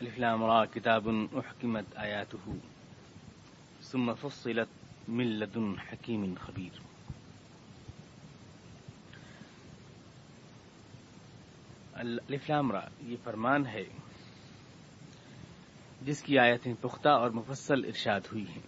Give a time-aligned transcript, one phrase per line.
[0.00, 2.38] الفلام را کتاب احکمت آیاته
[3.82, 4.68] ثم فصلت
[5.08, 6.80] من لدن حکیم خبیر
[11.94, 13.84] الفلام را یہ فرمان ہے
[16.02, 18.62] جس کی آیتیں پختہ اور مفصل ارشاد ہوئی ہیں۔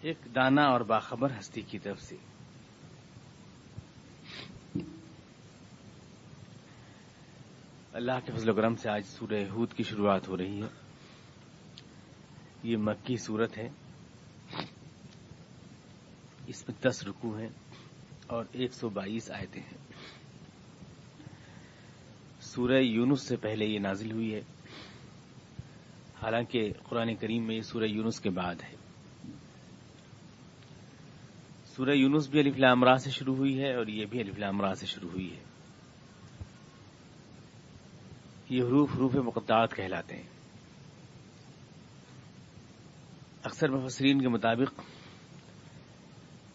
[0.00, 2.16] ایک دانا اور باخبر ہستی کی طرف سے۔
[7.98, 10.66] اللہ کے فضل و کرم سے آج سورہ ہود کی شروعات ہو رہی ہے۔
[12.62, 13.68] یہ مکی صورت ہے۔
[16.46, 17.48] اس میں دس رکو ہیں
[18.26, 19.78] اور ایک سو بائیس آیتیں ہیں۔
[22.40, 24.42] سورہ یونس سے پہلے یہ نازل ہوئی ہے۔
[26.22, 28.76] حالانکہ قرآن کریم میں یہ سورہ یونس کے بعد ہے۔
[31.64, 34.86] سورہ یونس بھی علی فلامرا سے شروع ہوئی ہے اور یہ بھی علی فلامرا سے
[34.86, 35.47] شروع ہوئی ہے۔
[38.50, 40.22] یہ حروف حروف مقدعات کہلاتے ہیں۔
[43.42, 44.80] اکثر مفسرین کے مطابق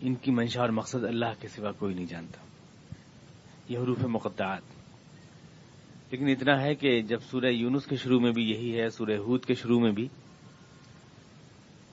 [0.01, 2.41] ان کی منشا اور مقصد اللہ کے سوا کوئی نہیں جانتا۔
[3.69, 4.61] یہ حروف مقدعات
[6.11, 9.45] لیکن اتنا ہے کہ جب سورہ یونس کے شروع میں بھی یہی ہے، سورہ ہود
[9.45, 10.07] کے شروع میں بھی،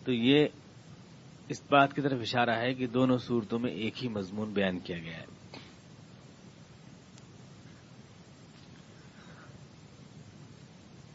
[0.05, 0.47] تو یہ
[1.49, 4.99] اس بات کی طرف اشارہ ہے کہ دونوں صورتوں میں ایک ہی مضمون بیان کیا
[4.99, 5.40] گیا ہے۔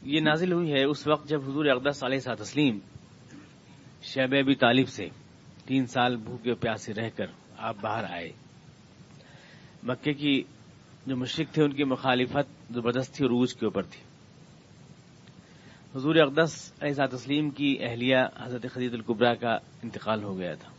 [0.05, 2.79] یہ نازل ہوئی ہے اس وقت جب حضور اقدس علیہ سات تسلیم
[4.03, 5.07] شیب ابی طالب سے
[5.65, 7.25] تین سال بھوکے پیاسے رہ کر
[7.57, 8.31] آپ باہر آئے۔
[9.83, 10.43] مکے کی
[11.05, 14.01] جو مشرق تھے ان کی مخالفت زبردستی اور عروج کے اوپر تھی۔
[15.95, 20.71] حضور اقدس ایسا تسلیم کی اہلیہ حضرت خدید القبرا کا انتقال ہو گیا تھا۔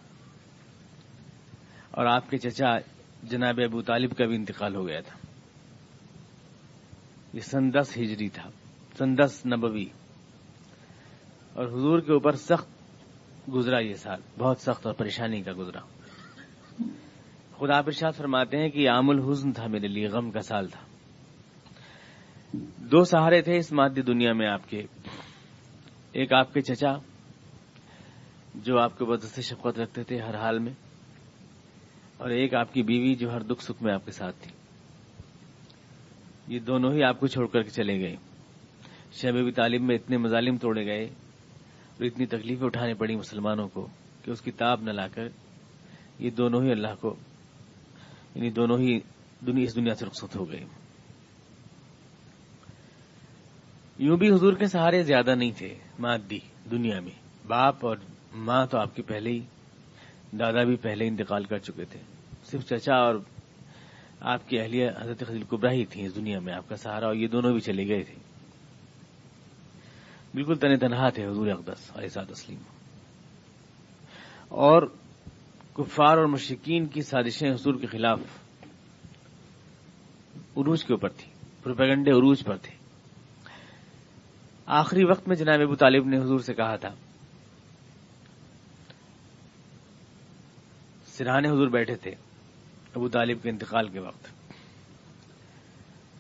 [1.91, 2.79] اور آپ کے چچا
[3.23, 5.19] جناب ابو طالب کا بھی انتقال ہو گیا تھا۔
[7.33, 8.51] یہ سن دس ہجری تھا۔
[8.99, 9.87] سن دس نبوی۔
[11.55, 12.69] اور حضور کے اوپر سخت
[13.55, 15.81] گزرا یہ سال۔ بہت سخت اور پریشانی کا گزرا۔
[17.59, 20.81] خدا پرشاد فرماتے ہیں کہ عام الحزن تھا میرے لیے، غم کا سال تھا۔
[22.77, 24.83] دو سہارے تھے اس مادی دنیا میں آپ کے۔
[26.13, 26.93] ایک آپ کے چچا،
[28.55, 30.73] جو آپ کے بدت سے شفقت رکھتے تھے ہر حال میں،
[32.17, 34.53] اور ایک آپ کی بیوی جو ہر دکھ سکھ میں آپ کے ساتھ تھی۔
[36.55, 38.17] یہ دونوں ہی آپ کو چھوڑ کر کے چلے گئے۔
[39.17, 43.87] شہبی تعلیم میں اتنے مظالم توڑے گئے اور اتنی تکلیفیں اٹھانے پڑی مسلمانوں کو
[44.25, 45.29] کہ اس کی تاب نہ لا کر
[46.19, 47.17] یہ دونوں ہی اللہ کو
[48.35, 49.01] یعنی دونوں ہی
[49.47, 50.65] دنیا، اس دنیا سے رخصت ہو گئے۔
[53.99, 56.39] یوں بھی حضور کے سہارے زیادہ نہیں تھے، مادی
[56.71, 57.97] دنیا میں۔ باپ اور
[58.35, 59.41] ماں تو آپ کے پہلے ہی،
[60.39, 62.01] دادا بھی پہلے انتقال کر چکے تھے۔
[62.45, 63.15] صرف چچا اور
[64.21, 67.15] آپ کی اہلیہ حضرت خزیل قبرا ہی تھی اس دنیا میں، آپ کا سہارا، اور
[67.15, 68.26] یہ دونوں بھی چلے گئے تھے۔
[70.37, 72.59] بالکل تن تنہا تھے حضور اقدس علیہ سات اسلیم
[74.49, 74.83] اور
[75.75, 78.21] کفار اور مشکین کی سازشیں حضور کے خلاف
[80.57, 81.33] عروج کے اوپر تھی،
[81.63, 82.77] پروپیگنڈے عروج پر تھے۔
[84.67, 86.89] آخری وقت میں جناب ابو طالب نے حضور سے کہا تھا
[91.07, 92.11] سرحان حضور بیٹھے تھے
[92.95, 94.25] ابو طالب کے انتقال کے وقت۔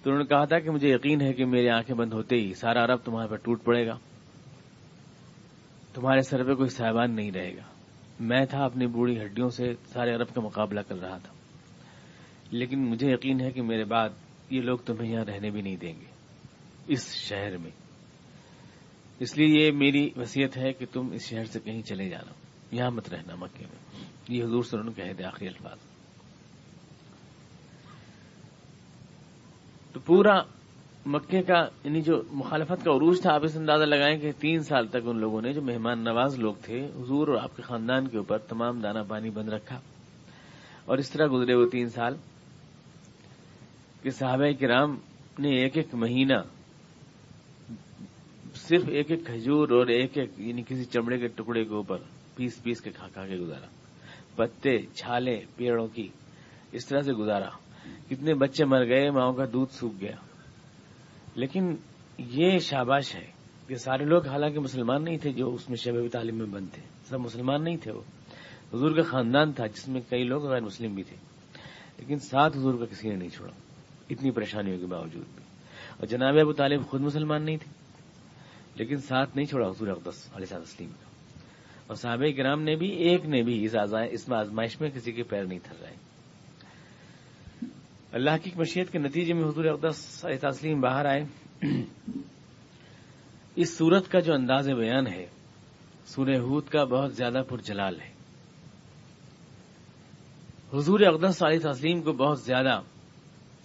[0.03, 2.55] تو انہوں نے کہا تھا کہ مجھے یقین ہے کہ میری آنکھیں بند ہوتے ہی
[2.55, 3.99] سارا عرب تمہارے پر ٹوٹ پڑے گا۔
[5.97, 7.63] تمہارے سر پہ کوئی صاحبان نہیں رہے گا۔
[8.21, 11.35] میں تھا اپنی بوڑھی ہڈیوں سے سارے عرب کا مقابلہ کر رہا تھا۔
[12.51, 14.09] لیکن مجھے یقین ہے کہ میرے بعد
[14.51, 16.05] یہ لوگ تمہیں یہاں رہنے بھی نہیں دیں گے۔
[16.87, 17.71] اس شہر میں۔
[19.19, 22.33] اس لیے یہ میری وصیت ہے کہ تم اس شہر سے کہیں چلے جانا۔
[22.71, 25.79] یہاں مت رہنا مکے میں۔ یہ حضور سرن کہے تھے آخری الفاظ۔
[29.93, 30.43] تو پورا
[31.07, 34.87] مکے کا یعنی جو مخالفت کا عروج تھا، آپ اس اندازہ لگائیں کہ تین سال
[34.87, 38.17] تک ان لوگوں نے جو مہمان نواز لوگ تھے، حضور اور آپ کے خاندان کے
[38.17, 39.81] اوپر تمام دانا پانی بند رکھا
[40.85, 42.17] اور اس طرح گزرے وہ تین سال۔
[44.03, 44.99] کہ صحابہ کرام
[45.39, 46.35] نے ایک ایک مہینہ
[48.55, 51.97] صرف ایک ایک کھجور اور ایک ایک یعنی کسی چمڑے کے ٹکڑے کے اوپر
[52.37, 53.67] پیس پیس کے کھا کھا کے گزارا۔
[54.37, 56.09] پتے، چھالے، پیڑوں کی
[56.73, 57.49] اس طرح سے گزارا۔
[58.11, 60.26] کتنے بچے مر گئے، ماؤں کا دودھ سوکھ گیا۔
[61.37, 61.77] لیکن
[62.19, 63.27] یہ شاباش ہے
[63.67, 66.83] کہ سارے لوگ حالانکہ مسلمان نہیں تھے جو اس میں شب تعلیم میں بند تھے۔
[67.09, 68.01] سب مسلمان نہیں تھے وہ۔
[68.75, 71.17] حضور کا خاندان تھا جس میں کئی لوگ غیر مسلم بھی تھے۔
[71.99, 73.53] لیکن ساتھ حضور کا کسی نے نہیں چھوڑا۔
[74.11, 75.45] اتنی پریشانیوں کے باوجود بھی۔
[75.99, 77.73] اور جناب ابو طالب خود مسلمان نہیں تھے۔
[78.75, 81.39] لیکن ساتھ نہیں چھوڑا حضور اقدس علیہ وسلم کا۔
[81.87, 83.69] اور صحابہ کرام نے بھی، ایک نے بھی
[84.11, 86.06] اس میں آزمائش میں کسی کے پیر نہیں تھر رہے۔
[88.13, 91.25] اللہ کی مشیت کے نتیجے میں حضور اقدس تسلیم باہر آئے۔
[93.57, 95.27] اس صورت کا جو انداز بیان ہے،
[96.07, 98.11] سورہ ہود کا بہت زیادہ پرجلال ہے۔
[100.75, 102.81] حضور اقدس علیہ تسلیم کو بہت زیادہ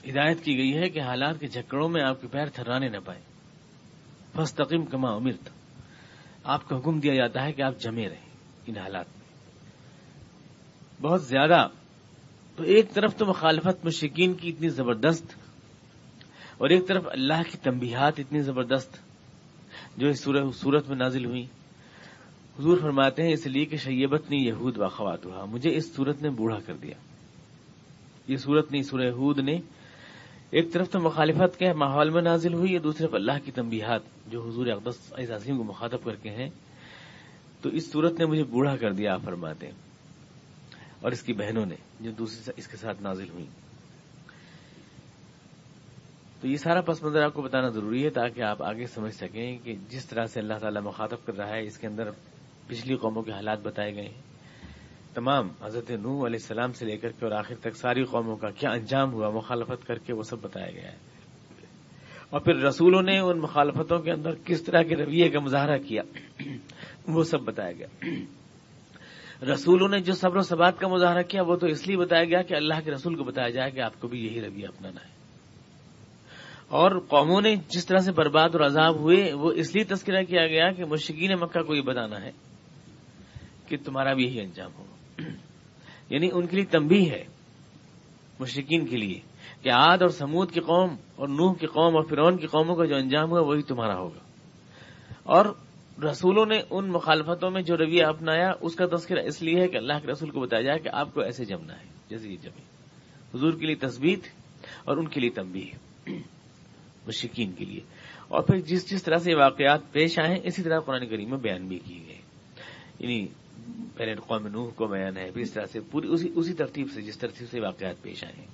[0.09, 3.21] ہدایت کی گئی ہے کہ حالات کے جھکڑوں میں آپ کے پیر تھرانے نہ پائے
[4.33, 5.49] فستقیم کما امرت۔
[6.43, 8.29] آپ کو حکم دیا جاتا ہے کہ آپ جمے رہیں
[8.67, 9.21] ان حالات میں۔
[11.01, 11.67] بہت زیادہ
[12.55, 15.33] تو ایک طرف تو مخالفت مشکین کی اتنی زبردست
[16.57, 18.97] اور ایک طرف اللہ کی تنبیہات اتنی زبردست
[19.97, 21.45] جو اس صورت میں نازل ہوئی۔
[22.59, 26.29] حضور فرماتے ہیں، اس لیے کہ شیبت نے یہود واخوات ہوا۔ مجھے اس صورت نے
[26.29, 26.93] بوڑھا کر دیا۔
[28.27, 29.59] یہ صورت نہیں، سورہ ہود نے
[30.51, 34.01] ایک طرف تو مخالفت کے ماحول میں نازل ہوئی، اور دوسری طرف اللہ کی تنبیہات
[34.27, 36.49] جو حضور اقدس عظیم کو مخاطب کر کے ہیں۔
[37.61, 39.90] تو اس صورت نے مجھے بوڑھا کر دیا، آپ فرماتے ہیں۔
[41.01, 43.45] اور اس کی بہنوں نے جو دوسری اس کے ساتھ نازل ہوئی
[46.41, 49.57] تو یہ سارا پس منظر آپ کو بتانا ضروری ہے تاکہ آپ آگے سمجھ سکیں
[49.57, 52.03] کہ جس طرح سے اللہ تعالیٰ مخاطب کر رہا ہے، اس کے اندر
[52.67, 54.21] پچھلی قوموں کے حالات بتائے گئے ہیں۔
[55.13, 58.49] تمام حضرت نو علیہ السلام سے لے کر کے اور آخر تک ساری قوموں کا
[58.49, 60.97] کیا انجام ہوا، مخالفت کر کے وہ سب بتایا گیا ہے۔
[62.29, 66.01] اور پھر رسولوں نے ان مخالفتوں کے اندر کس طرح کے رویے کا مظاہرہ کیا،
[67.07, 67.87] وہ سب بتایا گیا۔
[69.41, 72.41] رسولوں نے جو صبر و ثبات کا مظاہرہ کیا، وہ تو اس لیے بتایا گیا
[72.41, 75.21] کہ اللہ کے رسول کو بتایا جائے کہ آپ کو بھی یہی رویہ اپنانا ہے۔
[76.67, 80.47] اور قوموں نے جس طرح سے برباد اور عذاب ہوئے، وہ اس لیے تذکرہ کیا
[80.47, 82.31] گیا کہ مشکین مکہ کو یہ بتانا ہے
[83.67, 85.21] کہ تمہارا بھی یہی انجام ہوگا۔
[86.09, 87.23] یعنی ان کے لیے تمبی ہے
[88.39, 89.19] مشرقین کے لیے،
[89.61, 92.85] کہ آد اور سمود کی قوم اور نوح کی قوم اور فرون کی قوموں کا
[92.85, 94.19] جو انجام ہوا، وہی تمہارا ہوگا۔
[95.23, 95.45] اور
[96.09, 99.77] رسولوں نے ان مخالفتوں میں جو رویہ اپنایا، اس کا تذکرہ اس لیے ہے کہ
[99.77, 102.61] اللہ کے رسول کو بتایا جائے کہ آپ کو ایسے جمنا ہے جیسے یہ جمے
[103.35, 104.19] حضور کے لیے تصویر
[104.83, 106.11] اور ان کے لیے تمبی ہے
[107.07, 107.79] مشکین کے لیے۔
[108.27, 111.67] اور پھر جس جس طرح سے واقعات پیش آئے، اسی طرح قرآن کریم میں بیان
[111.67, 112.17] بھی کیے گئے۔
[112.99, 113.27] یعنی
[113.97, 117.01] پہلے قوم نوح کو بیان ہے، پھر اس طرح سے پوری اسی اسی ترتیب سے،
[117.01, 118.45] جس ترتیب سے واقعات پیش آئے۔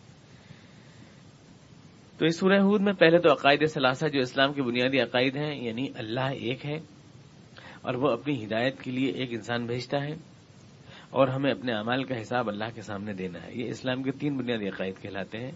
[2.17, 5.63] تو اس سورہ حود میں پہلے تو عقائد ثلاثہ جو اسلام کے بنیادی عقائد ہیں
[5.63, 6.96] یعنی اللہ ایک ہے
[7.87, 10.15] اور وہ اپنی ہدایت کے لیے ایک انسان بھیجتا ہے
[11.09, 14.37] اور ہمیں اپنے اعمال کا حساب اللہ کے سامنے دینا ہے۔ یہ اسلام کے تین
[14.37, 15.51] بنیادی عقائد کہلاتے ہیں۔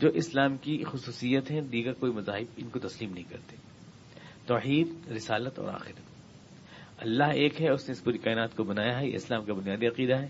[0.00, 3.56] جو اسلام کی خصوصیت ہیں، دیگر کوئی مذاہب ان کو تسلیم نہیں کرتے۔
[4.46, 6.00] توحید، رسالت اور آخرت۔
[6.98, 9.86] اللہ ایک ہے، اس نے اس پوری کائنات کو بنایا ہے۔ یہ اسلام کا بنیادی
[9.86, 10.28] عقیدہ ہے۔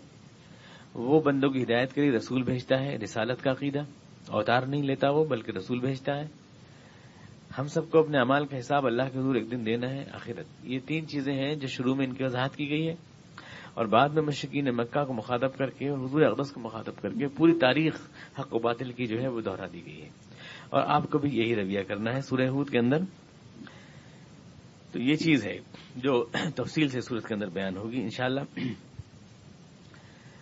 [0.95, 3.81] وہ بندوں کی ہدایت کے لیے رسول بھیجتا ہے، رسالت کا عقیدہ۔
[4.29, 6.46] اوتار نہیں لیتا وہ، بلکہ رسول بھیجتا ہے۔
[7.59, 10.47] ہم سب کو اپنے امال کا حساب اللہ کے حضور ایک دن دینا ہے، آخرت۔
[10.63, 12.95] یہ تین چیزیں ہیں جو شروع میں ان کی وضاحت کی گئی ہے۔
[13.75, 17.09] اور بعد میں مشکین مکہ کو مخاطب کر کے اور حضور اقدس کو مخاطب کر
[17.09, 18.01] کے پوری تاریخ
[18.39, 20.09] حق و باطل کی جو ہے وہ دوہرا دی گئی ہے۔
[20.71, 22.99] اور آپ کو بھی یہی رویہ کرنا ہے سورہ حود کے اندر۔
[24.93, 25.59] تو یہ چیز ہے
[25.97, 26.25] جو
[26.55, 28.41] تفصیل سے صورت کے اندر بیان ہوگی انشاءاللہ۔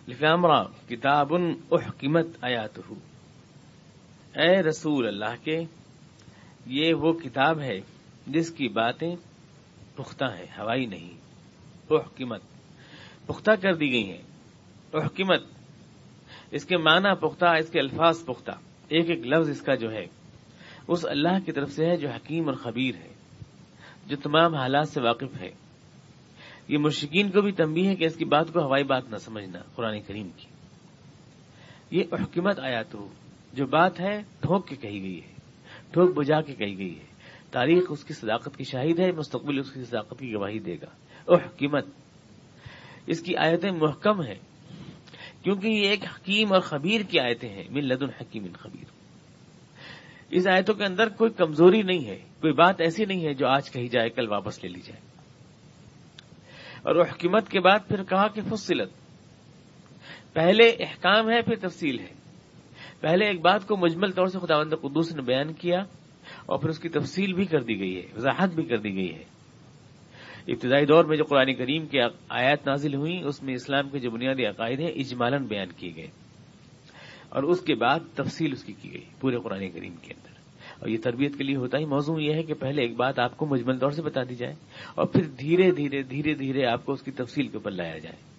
[0.07, 1.33] لفامرا کتاب
[1.71, 2.79] احکمت آیات
[4.37, 5.63] اے رسول اللہ کے
[6.65, 7.79] یہ وہ کتاب ہے
[8.27, 9.15] جس کی باتیں
[9.95, 11.11] پختہ ہیں، ہوائی نہیں۔
[11.89, 12.41] احکمت۔
[13.25, 14.21] پختہ کر دی گئی ہیں۔
[14.93, 15.43] احکمت۔
[16.51, 18.51] اس کے معنی پختہ، اس کے الفاظ پختہ۔
[18.87, 20.05] ایک ایک لفظ اس کا جو ہے،
[20.87, 23.13] اس اللہ کی طرف سے ہے جو حکیم اور خبیر ہے،
[24.05, 25.51] جو تمام حالات سے واقف ہے۔
[26.67, 29.59] یہ مشکین کو بھی تمبی ہے کہ اس کی بات کو ہوائی بات نہ سمجھنا،
[29.75, 30.47] قرآن کریم کی۔
[31.91, 33.07] یہ حکمت آیا تو
[33.53, 35.34] جو بات ہے ٹھوک کے کہی گئی ہے۔
[35.95, 37.05] ٹھوک بجا کے کہی گئی ہے۔
[37.51, 40.87] تاریخ اس کی صداقت کی شاہد ہے، مستقبل اس کی صداقت کی گواہی دے گا۔
[41.33, 41.85] حکمت
[43.07, 44.35] اس کی آیتیں محکم ہیں،
[45.43, 48.85] کیونکہ یہ ایک حکیم اور خبیر کی آیتیں ہیں۔ من لدن حکیم خبیر۔
[50.29, 53.71] اس آیتوں کے اندر کوئی کمزوری نہیں ہے، کوئی بات ایسی نہیں ہے جو آج
[53.71, 55.01] کہی جائے، کل واپس لے لی جائے۔
[56.83, 58.89] اور وہ حکمت کے بعد پھر کہا کہ فصلت۔
[60.33, 62.24] پہلے احکام ہے، پھر تفصیل ہے۔
[63.05, 65.79] پہلے ایک بات کو مجمل طور سے خدا قدوس نے بیان کیا
[66.45, 69.13] اور پھر اس کی تفصیل بھی کر دی گئی ہے، وضاحت بھی کر دی گئی
[69.13, 69.23] ہے۔
[70.47, 74.11] ابتدائی دور میں جو قرآن کریم کی آیات نازل ہوئی اس میں اسلام کے جو
[74.11, 76.07] بنیادی عقائد ہیں اجمالن بیان کیے گئے۔
[77.29, 80.35] اور اس کے بعد تفصیل اس کی کی گئی، پورے قرآن کریم کے اندر۔
[80.79, 83.37] اور یہ تربیت کے لیے ہوتا ہی موضوع یہ ہے کہ پہلے ایک بات آپ
[83.37, 84.53] کو مجمل طور سے بتا دی جائے
[84.95, 88.34] اور پھر دھیرے دھیرے دھیرے دھیرے آپ کو اس کی تفصیل کے اوپر لایا جائے۔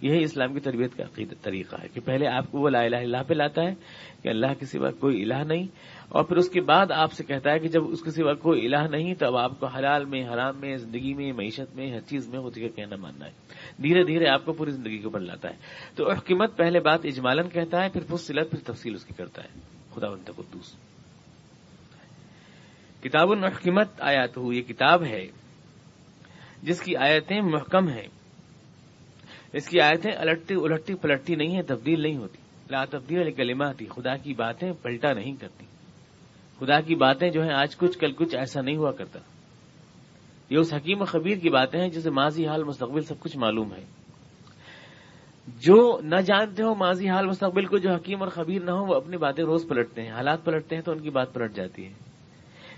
[0.00, 3.22] یہی اسلام کی تربیت کا طریقہ ہے کہ پہلے آپ کو وہ لا الہ اللہ
[3.28, 3.74] پہ لاتا ہے
[4.22, 5.66] کہ اللہ کے سوا کوئی الہ نہیں
[6.08, 8.66] اور پھر اس کے بعد آپ سے کہتا ہے کہ جب اس کے سوا کوئی
[8.66, 12.00] الہ نہیں تو اب آپ کو حلال میں، حرام میں، زندگی میں، معیشت میں، ہر
[12.00, 13.30] چیز میں ہوتی کا کہنا ماننا ہے۔
[13.82, 15.56] دھیرے دھیرے آپ کو پوری زندگی کے اوپر لاتا ہے۔
[15.94, 19.48] تو حکمت پہلے بات اجمالن کہتا ہے، پھر فصلت، پھر تفصیل اس کی کرتا ہے۔
[19.94, 20.76] خدا بند قدوس۔
[23.00, 25.26] کتاب المحکمت آیات ہو یہ کتاب ہے
[26.62, 28.15] جس کی آیتیں محکم ہیں۔
[29.56, 32.38] اس کی آیتیں الٹتی الٹتی پلٹتی نہیں ہیں، تبدیل نہیں ہوتی۔
[32.70, 35.66] لا تبدیل کلمات خدا کی باتیں پلٹا نہیں کرتی۔
[36.58, 39.18] خدا کی باتیں جو ہیں، آج کچھ کل کچھ ایسا نہیں ہوا کرتا۔
[40.50, 43.74] یہ اس حکیم و خبیر کی باتیں ہیں جسے ماضی حال مستقبل سب کچھ معلوم
[43.74, 43.84] ہے۔
[45.46, 48.94] جو نہ جانتے ہو ماضی حال مستقبل کو، جو حکیم اور خبیر نہ ہو، وہ
[48.94, 51.92] اپنی باتیں روز پلٹتے ہیں۔ حالات پلٹتے ہیں تو ان کی بات پلٹ جاتی ہے۔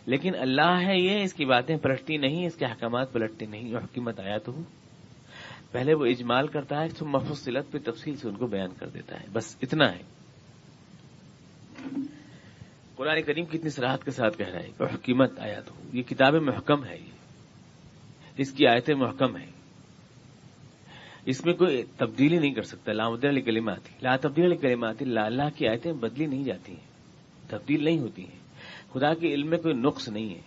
[0.07, 3.83] لیکن اللہ ہے یہ، اس کی باتیں پلٹتی نہیں، اس کے حکامات پلٹتے نہیں اور
[3.83, 4.53] حکیمت آیا تو
[5.73, 9.21] پہلے وہ اجمال کرتا ہے تو مفصلت پہ تفصیل سے ان کو بیان کر دیتا
[9.21, 10.03] ہے۔ بس اتنا ہے۔
[12.97, 16.85] قرآن کریم کتنی سراحت کے ساتھ کہہ رہا ہے حکیمت آیا تو یہ کتاب محکم
[16.85, 17.11] ہے یہ۔
[18.37, 19.53] اس کی آیتیں محکم ہیں۔
[21.25, 25.05] اس میں کوئی تبدیلی نہیں کر سکتا لامد علی آتی لا تبدیل علی کلیم آتی
[25.05, 26.89] لا اللہ کی آیتیں بدلی نہیں جاتی ہیں۔
[27.49, 28.39] تبدیل نہیں ہوتی ہیں۔
[28.93, 30.41] خدا کے علم میں کوئی نقص نہیں ہے۔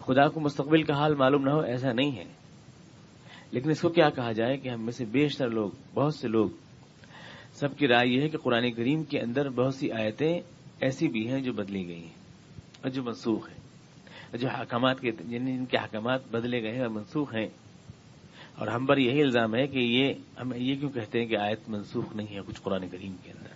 [0.00, 2.39] خدا کو مستقبل کا حال معلوم نہ ہو، ایسا نہیں ہے۔
[3.50, 6.48] لیکن اس کو کیا کہا جائے کہ ہم میں سے بیشتر لوگ، بہت سے لوگ،
[7.52, 10.40] سب کی رائے یہ ہے کہ قرآن کریم کے اندر بہت سی آیتیں
[10.80, 12.20] ایسی بھی ہیں جو بدلی گئی ہیں
[12.82, 13.60] اور جو منسوخ ہیں
[14.38, 17.48] جو حکامات کے یعنی جن کے حکامات بدلے گئے ہیں اور منسوخ ہیں۔
[18.56, 21.58] اور ہم پر یہی الزام ہے کہ یہ، ہم یہ کیوں کہتے ہیں کہ آیت
[21.68, 23.48] منسوخ نہیں ہے کچھ قرآن کریم کے اندر؟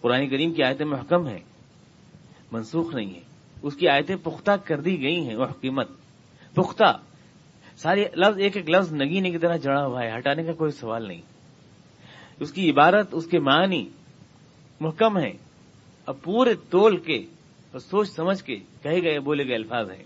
[0.00, 1.40] قرآن کریم کی آیتیں محکم ہیں،
[2.52, 3.20] منسوخ نہیں ہے
[3.62, 5.88] اس کی آیتیں پختہ کر دی گئی ہیں، وہ قیمت
[6.54, 6.98] پختہ
[7.76, 11.08] سارے لفظ، ایک ایک لفظ نگینے کی طرح جڑا ہوا ہے، ہٹانے کا کوئی سوال
[11.08, 11.20] نہیں۔
[12.40, 13.88] اس کی عبارت، اس کے معنی
[14.80, 15.32] محکم ہے
[16.06, 17.16] اب پورے تول کے
[17.72, 20.04] اور سوچ سمجھ کے کہے گئے، بولے گئے الفاظ ہیں۔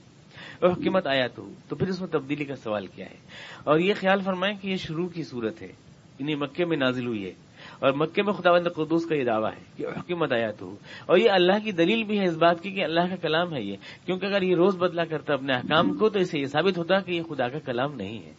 [0.60, 3.16] اور حکمت آیا تو تو پھر اس میں تبدیلی کا سوال کیا ہے؟
[3.64, 5.72] اور یہ خیال فرمائیں کہ یہ شروع کی صورت ہے۔
[6.18, 7.32] انہیں مکے میں نازل ہوئی ہے۔
[7.80, 10.74] اور مکے میں خدا بند قدوس کا یہ دعویٰ ہے کہ حکمت آیا تو۔
[11.06, 13.62] اور یہ اللہ کی دلیل بھی ہے اس بات کی کہ اللہ کا کلام ہے
[13.62, 16.98] یہ۔ کیونکہ اگر یہ روز بدلا کرتا اپنے احکام کو تو اسے یہ ثابت ہوتا
[17.00, 18.32] کہ یہ خدا کا کلام نہیں ہے۔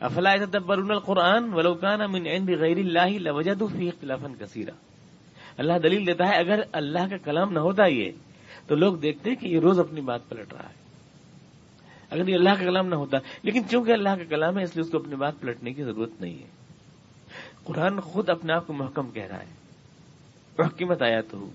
[0.00, 4.70] افلا تبرون القرآن ولوکان من عند غیر اللہ لوجد فی اختلاف کثیرہ
[5.58, 8.10] اللہ دلیل دیتا ہے اگر اللہ کا کلام نہ ہوتا یہ،
[8.66, 10.74] تو لوگ دیکھتے کہ یہ روز اپنی بات پلٹ رہا ہے۔
[12.10, 14.80] اگر یہ اللہ کا کلام نہ ہوتا، لیکن چونکہ اللہ کا کلام ہے اس لیے
[14.80, 16.61] اس کو اپنی بات پلٹنے کی ضرورت نہیں ہے۔
[17.64, 19.62] قرآن خود اپنے آپ کو محکم کہہ رہا ہے۔
[20.58, 21.50] حکیمت آیا تو۔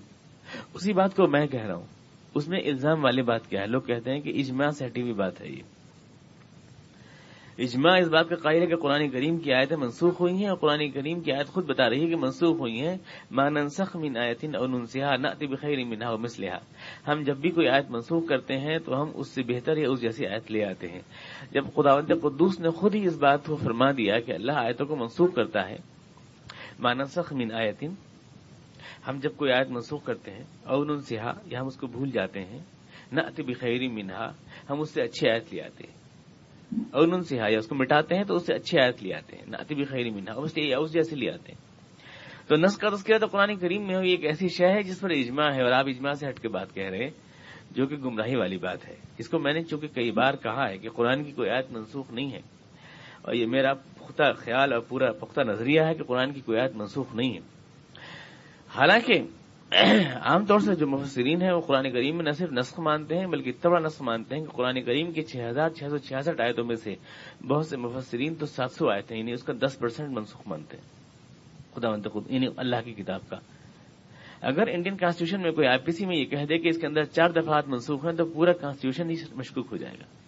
[0.74, 1.86] اسی بات کو میں کہہ رہا ہوں۔
[2.34, 5.12] اس میں الزام والی بات کیا ہے؟ لوگ کہتے ہیں کہ اجماع سے ہٹی ہوئی
[5.12, 5.62] بات ہے یہ۔
[7.58, 10.56] اجماع اس بات کا قائل ہے کہ قرآن کریم کی آیتیں منسوخ ہوئی ہیں اور
[10.56, 12.96] قرآن کریم کی آیت خود بتا رہی ہے کہ منسوخ ہوئی ہیں۔
[13.30, 16.58] مانسخ من آیتن اور ننسیہ نہ بخیر منہا و مسلحہ
[17.10, 20.00] ہم جب بھی کوئی آیت منسوخ کرتے ہیں تو ہم اس سے بہتر یا اس
[20.00, 21.00] جیسی آیت لے آتے ہیں۔
[21.50, 24.96] جب خداوند قدوس نے خود ہی اس بات کو فرما دیا کہ اللہ آیتوں کو
[24.96, 25.97] منسوخ کرتا ہے
[26.78, 27.90] مانسخ من آیتن
[29.08, 32.44] ہم جب کوئی آیت منسوخ کرتے ہیں اور ننسیہ یا ہم اس کو بھول جاتے
[32.44, 32.58] ہیں
[33.12, 34.32] نہ بخیر منہا
[34.70, 35.98] ہم اس سے اچھی آیت لے آتے ہیں۔
[36.90, 39.36] اور ان سے یا اس کو مٹاتے ہیں، تو اس سے اچھی آیت لے آتے
[39.36, 41.68] ہیں۔ ناطبی بھی خیری مینا اس جیسے لے آتے ہیں۔
[42.48, 45.10] تو نس کا تذکرہ تو قرآن کریم میں ہوئی ایک ایسی شے ہے جس پر
[45.10, 47.10] اجماع ہے، اور آپ اجماع سے ہٹ کے بات کہہ رہے ہیں،
[47.70, 50.78] جو کہ گمراہی والی بات ہے۔ اس کو میں نے چونکہ کئی بار کہا ہے
[50.78, 52.57] کہ قرآن کی کوئی آیت منسوخ نہیں ہے۔
[53.28, 56.76] اور یہ میرا پختہ خیال اور پورا پختہ نظریہ ہے کہ قرآن کی کوئی آیت
[56.76, 57.38] منسوخ نہیں ہے۔
[58.74, 59.20] حالانکہ
[60.14, 63.26] عام طور سے جو مفسرین ہیں وہ قرآن کریم میں نہ صرف نسخ مانتے ہیں
[63.26, 66.40] بلکہ اتنا بڑا نسخ مانتے ہیں کہ قرآن کریم کے چھ ہزار چھ سو چھیاسٹھ
[66.40, 66.94] آیتوں میں سے
[67.46, 70.76] بہت سے مفسرین تو سات سو آئے تھے یعنی اس کا دس پرسینٹ منسوخ مانتے
[70.76, 70.84] ہیں۔
[71.74, 73.36] خدا منت خود یعنی اللہ کی کتاب کا۔
[74.40, 76.86] اگر انڈین کانسٹیٹیوشن میں کوئی آئی پی سی میں یہ کہہ دے کہ اس کے
[76.86, 80.27] اندر چار دفعات منسوخ ہیں تو پورا کانسٹیٹیوشن ہی مشکوک ہو جائے گا۔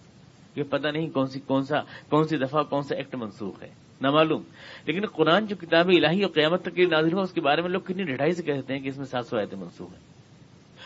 [0.55, 1.79] یہ پتہ نہیں کون سی کون سا
[2.09, 3.69] کون سی دفعہ کون سا ایکٹ منسوخ ہے۔
[4.01, 4.43] نہ معلوم
[4.85, 7.81] لیکن قرآن جو کتاب الہی اور قیامت تک نازل ہو، اس کے بارے میں لوگ
[7.81, 10.11] کتنی ڈھائی سے کہتے ہیں کہ اس میں سات سو آیتیں منسوخ ہیں۔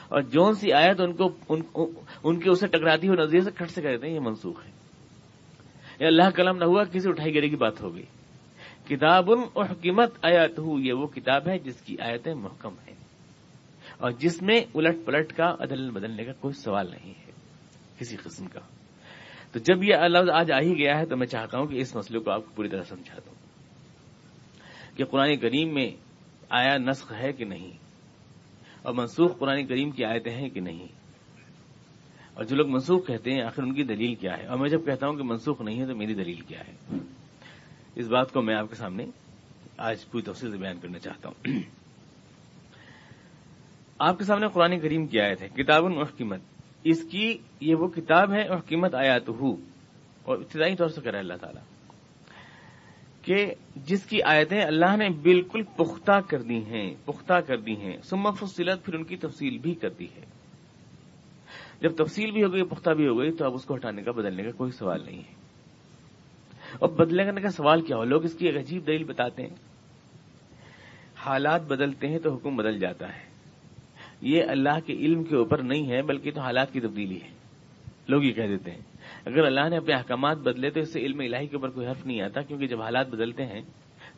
[0.10, 1.14] اور جون سی آیت ان
[1.62, 1.92] کو
[2.24, 4.72] ان کے اسے ٹکراتی ہوئی نظریے سے کھٹ سے کہتے ہیں یہ منسوخ ہے۔
[6.00, 8.06] یہ اللہ کلام نہ ہوا، کسی اٹھائی گری کی بات ہو گئی۔
[8.88, 12.96] کتاب اور حکیمت آیات ہو یہ وہ کتاب ہے جس کی آیتیں محکم ہیں۔
[13.98, 17.32] اور جس میں الٹ پلٹ کا عدل بدلنے کا کوئی سوال نہیں ہے۔
[18.00, 18.60] کسی قسم کا۔
[19.56, 21.96] تو جب یہ لفظ آج آ ہی گیا ہے تو میں چاہتا ہوں کہ اس
[21.96, 23.34] مسئلے کو آپ کو پوری طرح سمجھا دوں
[24.98, 25.90] کہ قرآن کریم میں
[26.50, 27.72] آیا نسخ ہے کہ نہیں
[28.82, 30.88] اور منسوخ قرآن کریم کی آیتیں ہیں کہ نہیں
[32.34, 34.86] اور جو لوگ منسوخ کہتے ہیں آخر ان کی دلیل کیا ہے اور میں جب
[34.86, 36.98] کہتا ہوں کہ منسوخ نہیں ہے تو میری دلیل کیا ہے
[37.96, 39.06] اس بات کو میں آپ کے سامنے
[39.78, 41.60] آج پوری تفصیل سے بیان کرنا چاہتا ہوں۔
[44.00, 46.55] آپ کے سامنے قرآن کریم کی آیت ہے، کتاب المحکمت
[46.86, 49.56] اس کی یہ وہ کتاب ہے اور قیمت آیا تو ہو
[50.24, 51.60] اور ابتدائی طور سے کرے اللہ تعالی
[53.22, 57.98] کہ جس کی آیتیں اللہ نے بالکل پختہ کر دی ہیں، پختہ کر دی ہیں
[58.04, 60.26] سم فصلت پھر ان کی تفصیل بھی کر دی ہے۔
[61.82, 64.12] جب تفصیل بھی ہو گئی، پختہ بھی ہو گئی، تو اب اس کو ہٹانے کا،
[64.12, 65.34] بدلنے کا کوئی سوال نہیں ہے۔
[66.80, 69.56] اور بدلنے کرنے کا سوال کیا ہو لوگ اس کی ایک عجیب دلیل بتاتے ہیں۔
[71.18, 73.35] حالات بدلتے ہیں تو حکم بدل جاتا ہے۔
[74.26, 77.28] یہ اللہ کے علم کے اوپر نہیں ہے، بلکہ تو حالات کی تبدیلی ہے۔
[78.08, 78.82] لوگ یہ کہہ دیتے ہیں۔
[79.26, 82.06] اگر اللہ نے اپنے احکامات بدلے تو اس سے علم الہی کے اوپر کوئی حرف
[82.06, 83.62] نہیں آتا، کیونکہ جب حالات بدلتے ہیں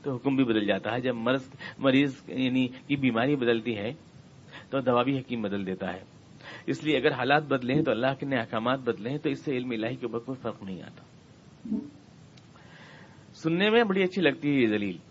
[0.04, 1.44] تو حکم بھی بدل جاتا ہے۔ جب مرض،
[1.78, 3.94] مریض یعنی کی بیماری بدلتی ہے
[4.70, 6.04] تو دوا بھی حکیم بدل دیتا ہے۔
[6.68, 9.46] اس لیے اگر حالات بدلے ہیں تو اللہ کے نئے احکامات بدلے ہیں تو اس
[9.46, 11.04] سے علم الہی کے اوپر کوئی فرق نہیں آتا۔
[13.34, 15.07] سننے میں بڑی اچھی لگتی ہے یہ دلیل۔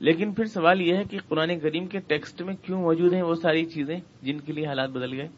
[0.00, 3.34] لیکن پھر سوال یہ ہے کہ قرآن کریم کے ٹیکسٹ میں کیوں موجود ہیں وہ
[3.34, 5.28] ساری چیزیں جن کے لیے حالات بدل گئے؟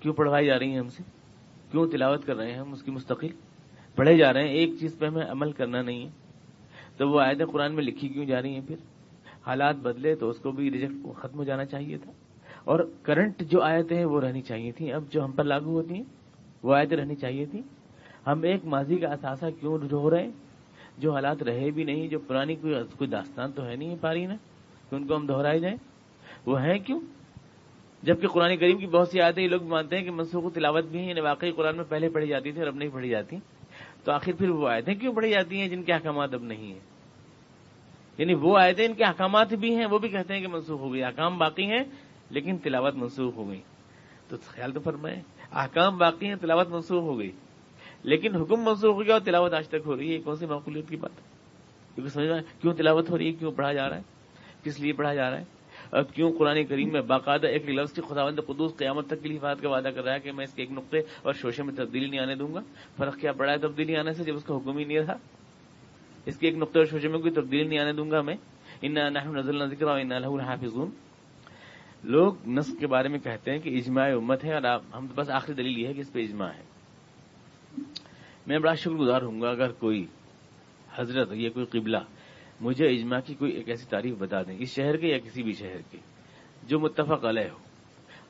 [0.00, 1.02] کیوں پڑھوائی جا رہی ہیں ہم سے؟
[1.70, 3.28] کیوں تلاوت کر رہے ہیں ہم اس کی مستقل؟
[3.96, 6.10] پڑھے جا رہے ہیں، ایک چیز پہ ہمیں عمل کرنا نہیں ہے۔
[6.96, 8.76] تو وہ آیتیں قرآن میں لکھی کیوں جا رہی ہیں پھر؟
[9.46, 12.12] حالات بدلے تو اس کو بھی ریجیکٹ ختم ہو جانا چاہیے تھا۔
[12.64, 15.94] اور کرنٹ جو آیتیں ہیں وہ رہنی چاہیے تھیں۔ اب جو ہم پر لاگو ہوتی
[15.94, 16.04] ہیں،
[16.62, 17.62] وہ آیتیں رہنی چاہیے تھیں۔
[18.26, 20.30] ہم ایک ماضی کا اثاثہ کیوں رو رہے ہیں؟
[21.00, 24.34] جو حالات رہے بھی نہیں، جو پرانی کوئی کوئی داستان تو ہے نہیں پاری نا،
[24.90, 25.76] کہ ان کو ہم دہرائے جائیں۔
[26.46, 27.00] وہ ہیں کیوں؟
[28.02, 30.98] جبکہ قرآن کریم کی بہت سی آیتیں یہ لوگ مانتے ہیں کہ منسوخ تلاوت بھی
[30.98, 33.36] ہیں یعنی واقعی قرآن میں پہلے پڑھی جاتی تھی اور اب نہیں پڑھی جاتی۔
[34.04, 36.78] تو آخر پھر وہ آیتیں کیوں پڑھی جاتی ہیں جن کے احکامات اب نہیں ہیں؟
[38.18, 40.92] یعنی وہ آیتیں ان کے احکامات بھی ہیں، وہ بھی کہتے ہیں کہ منسوخ ہو
[40.92, 41.84] گئی۔ احکام باقی ہیں،
[42.30, 43.60] لیکن تلاوت منسوخ ہو گئی۔
[44.28, 47.30] تو خیال تو فرمائے احکام باقی ہیں، تلاوت منسوخ ہو گئی۔
[48.02, 50.88] لیکن حکم منسوخ ہو گیا اور تلاوت آج تک ہو رہی ہے کون سی معقولیت
[50.88, 51.22] کی بات ہے؟
[51.94, 54.02] کیونکہ سمجھ میں کیوں تلاوت ہو رہی ہے؟ کیوں پڑھا جا رہا ہے؟
[54.64, 55.44] کس لیے پڑھا جا رہا ہے؟
[55.90, 59.62] اور کیوں قرآن کریم میں باقاعدہ ایک لفظ کی خداوند قدوس قیامت تک کی حفاظت
[59.62, 62.06] کا وعدہ کر رہا ہے کہ میں اس کے ایک نقطے اور شوشے میں تبدیلی
[62.06, 62.60] نہیں آنے دوں گا؟
[62.96, 65.16] فرق کیا پڑا ہے تبدیلی آنے سے جب اس کا حکم ہی نہیں رہا
[66.26, 68.34] اس کے ایک نقطے اور شوشے میں کوئی تبدیلی نہیں آنے دوں گا میں؟
[68.82, 68.94] ان
[69.34, 70.90] نزل ذکر اور ان الحافظون۔
[72.04, 75.54] لوگ نسل کے بارے میں کہتے ہیں کہ اجماع امت ہے اور ہم بس آخری
[75.54, 76.69] دلیل یہ ہے کہ اس پہ اجماع ہے۔
[78.50, 80.06] میں بڑا شکر گزار ہوں گا اگر کوئی
[80.94, 81.98] حضرت یا کوئی قبلہ
[82.60, 85.52] مجھے اجماع کی کوئی ایک ایسی تعریف بتا دیں، اس شہر کے یا کسی بھی
[85.52, 85.98] شہر کے،
[86.62, 87.58] جو متفق علیہ ہو،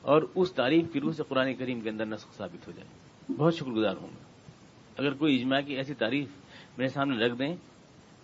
[0.01, 2.89] اور اس تعریف کی روح سے قرآن کریم کے اندر نسخ ثابت ہو جائے۔
[3.37, 4.23] بہت شکر گزار ہوں گا۔
[4.97, 6.27] اگر کوئی اجماع کی ایسی تعریف
[6.77, 7.55] میرے سامنے رکھ دیں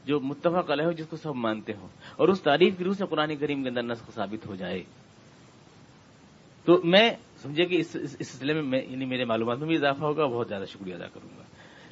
[0.05, 3.05] جو متفق علیہ ہو، جس کو سب مانتے ہوں، اور اس تعریف کی روح سے
[3.09, 4.83] قرآن کریم کے اندر نسخ ثابت ہو جائے،
[6.65, 10.47] تو میں، سمجھے کہ اس سلسلے میں یعنی میرے معلومات میں بھی اضافہ ہوگا، بہت
[10.47, 11.43] زیادہ شکریہ ادا کروں گا۔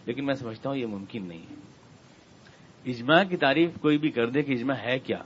[0.05, 1.55] لیکن میں سمجھتا ہوں یہ ممکن نہیں ہے۔
[2.85, 5.17] اجماع کی تعریف کوئی بھی کر دے کہ اجماع ہے کیا۔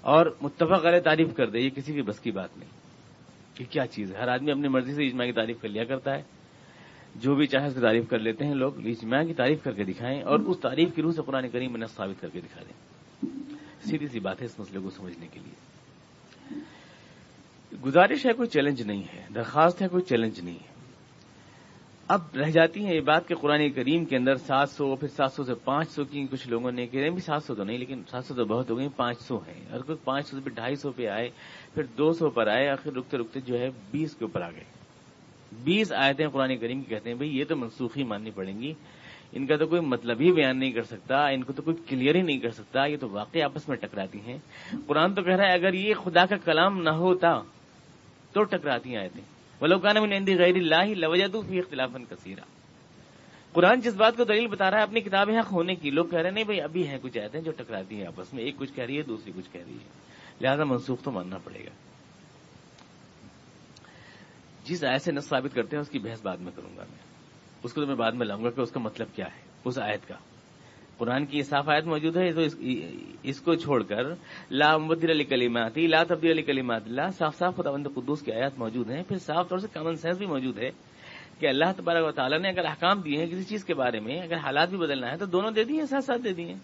[0.00, 2.70] اور متفق علیہ تعریف کر دے، یہ کسی کی بس کی بات نہیں۔
[3.54, 6.14] کہ کیا چیز ہے؟ ہر آدمی اپنی مرضی سے اجماع کی تعریف کر لیا کرتا
[6.14, 6.22] ہے۔
[7.14, 9.84] جو بھی چاہے اس کی تعریف کر لیتے ہیں لوگ، اجماع کی تعریف کر کے
[9.84, 13.00] دکھائیں اور اس تعریف کی روح سے قرآن کریم میں ثابت کر کے دکھا دیں۔
[13.90, 15.74] سیدھی سی بات ہے اس مسئلے کو سمجھنے کے لیے۔
[17.84, 20.73] گزارش ہے کوئی چیلنج نہیں ہے، درخواست ہے کوئی چیلنج نہیں ہے۔
[22.08, 25.32] اب رہ جاتی ہیں یہ بات کہ قرآن کریم کے اندر سات سو پھر سات
[25.32, 27.64] سو سے پانچ سو کی کچھ لوگوں نے کہہ رہے ہیں بھی سات سو تو
[27.64, 30.36] نہیں، لیکن سات سو تو بہت ہو گئی، پانچ سو ہیں۔ اور کوئی پانچ سو
[30.36, 31.30] سے پھر ڈھائی سو پہ آئے،
[31.74, 34.64] پھر دو سو پر آئے، آخر رکتے رکتے جو ہے بیس کے اوپر آ گئے۔
[35.64, 38.72] بیس آیتیں قرآن کریم کی کہتے ہیں، بھائی یہ تو منسوخی ماننی پڑیں گی۔
[39.32, 42.14] ان کا تو کوئی مطلب ہی بیان نہیں کر سکتا، ان کو تو کوئی کلیئر
[42.14, 44.38] ہی نہیں کر سکتا، یہ تو واقعی آپس میں ٹکراتی ہیں۔
[44.86, 47.40] قرآن تو کہہ رہا ہے، اگر یہ خدا کا کلام نہ ہوتا
[48.32, 52.40] تو ٹکراتی آیتیں۔ وہ لوگ غیر اللہ لوجہ فی اختلاف کثیرہ
[53.52, 56.18] قرآن جس بات کو دلیل بتا رہا ہے، اپنی کتاب حق ہونے کی۔ لوگ کہہ
[56.18, 58.72] رہے ہیں، نہیں بھائی، ابھی ہیں کچھ آیتیں جو ٹکراتی ہیں آپس میں، ایک کچھ
[58.74, 59.88] کہہ رہی ہے، دوسری کچھ کہہ رہی ہے۔
[60.40, 61.70] لہذا منسوخ تو ماننا پڑے گا۔
[64.64, 66.98] جس آیت سے نس ثابت کرتے ہیں، اس کی بحث بعد میں کروں گا میں۔
[67.62, 69.78] اس کو تو میں بعد میں لاؤں گا کہ اس کا مطلب کیا ہے، اس
[69.78, 70.14] آیت کا۔
[70.98, 72.40] قرآن کی صاف آیت موجود ہے، تو
[73.22, 74.12] اس کو چھوڑ کر
[74.50, 78.32] لا مبدر علی کلیمات لا تبدیل علی کلیمات اللہ صاف صاف خدا بند قدوس کی
[78.32, 80.70] آیات موجود ہیں۔ پھر صاف طور سے کامن سینس بھی موجود ہے
[81.40, 84.20] کہ اللہ تبارک و تعالیٰ نے اگر احکام دیے ہیں کسی چیز کے بارے میں،
[84.22, 86.54] اگر حالات بھی بدلنا ہے تو دونوں دے دیے ساتھ ساتھ دے دیے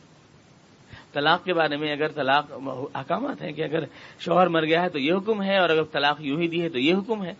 [1.13, 2.53] طلاق کے بارے میں اگر طلاق
[2.95, 3.85] احکامات ہیں کہ اگر
[4.21, 6.69] شوہر مر گیا ہے تو یہ حکم ہے، اور اگر طلاق یوں ہی دی ہے
[6.69, 7.33] تو یہ حکم ہے۔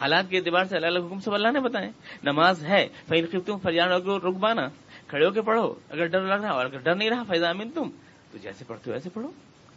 [0.00, 1.88] حالات کے اعتبار سے اللہ الگ حکم سب اللہ نے بتائے۔
[2.24, 4.66] نماز ہے فیل خفتوں فریان رقبانہ
[5.14, 7.90] کھڑے ہو کے پڑھو۔ اگر ڈر لگ رہا اور اگر ڈر نہیں رہا فیضامین تم۔
[8.32, 9.28] تو جیسے پڑھتے ہو ویسے پڑھو۔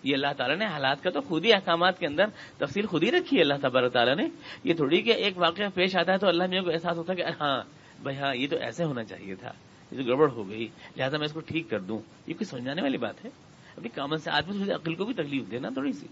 [0.03, 2.23] یہ اللہ تعالیٰ نے حالات کا تو خود ہی احکامات کے اندر
[2.57, 4.27] تفصیل خود ہی رکھی ہے، اللہ تبار تعالیٰ نے۔
[4.63, 7.17] یہ تھوڑی کہ ایک واقعہ پیش آتا ہے تو اللہ میرے کو احساس ہوتا ہے
[7.17, 7.61] کہ ہاں
[8.03, 9.51] بھائی ہاں یہ تو ایسے ہونا چاہیے تھا۔
[9.91, 12.81] یہ تو گڑبڑ ہو گئی۔ لہٰذا میں اس کو ٹھیک کر دوں۔ یہ کوئی سمجھانے
[12.81, 13.29] والی بات ہے؟
[13.77, 16.07] ابھی کامن سے آدمی تھوڑی عقل کو بھی تکلیف دینا تھوڑی سی۔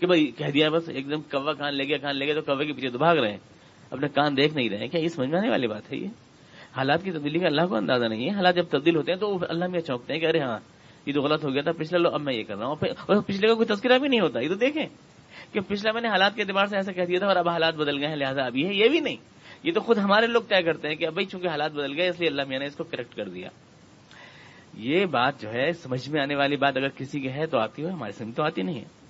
[0.00, 2.40] کہ بھائی کہہ دیا بس، ایک دم کوا کان لے گیا، کان لے گیا تو
[2.40, 3.38] کوے کے پیچھے تو بھاگ رہے ہیں۔
[3.90, 6.08] اپنے کان دیکھ نہیں رہے کیا یہ سمجھانے والی بات ہے یہ؟
[6.76, 9.38] حالات کی تبدیلی کا اللہ کو اندازہ نہیں ہے۔ حالات جب تبدیل ہوتے ہیں تو
[9.48, 10.58] اللہ میں چونکتے ہیں کہ ارے ہاں
[11.06, 13.22] یہ تو غلط ہو گیا تھا، پچھلے لو اب میں یہ کر رہا ہوں۔ اور
[13.22, 14.86] پچھلے کا کوئی تذکرہ بھی نہیں ہوتا، یہ تو دیکھیں۔
[15.52, 17.74] کہ پچھلا میں نے حالات کے اعتبار سے ایسا کہہ دیا تھا اور اب حالات
[17.74, 19.16] بدل گئے ہیں، لہٰذا ابھی ہے، یہ بھی نہیں۔
[19.62, 22.08] یہ تو خود ہمارے لوگ طے کرتے ہیں کہ اب بھائی چونکہ حالات بدل گئے،
[22.08, 23.48] اس لیے اللہ میاں نے اس کو کریکٹ کر دیا۔
[24.74, 27.84] یہ بات جو ہے، سمجھ میں آنے والی بات اگر کسی کی ہے تو آتی
[27.84, 29.05] ہو ہمارے سمجھ تو آتی نہیں ہے۔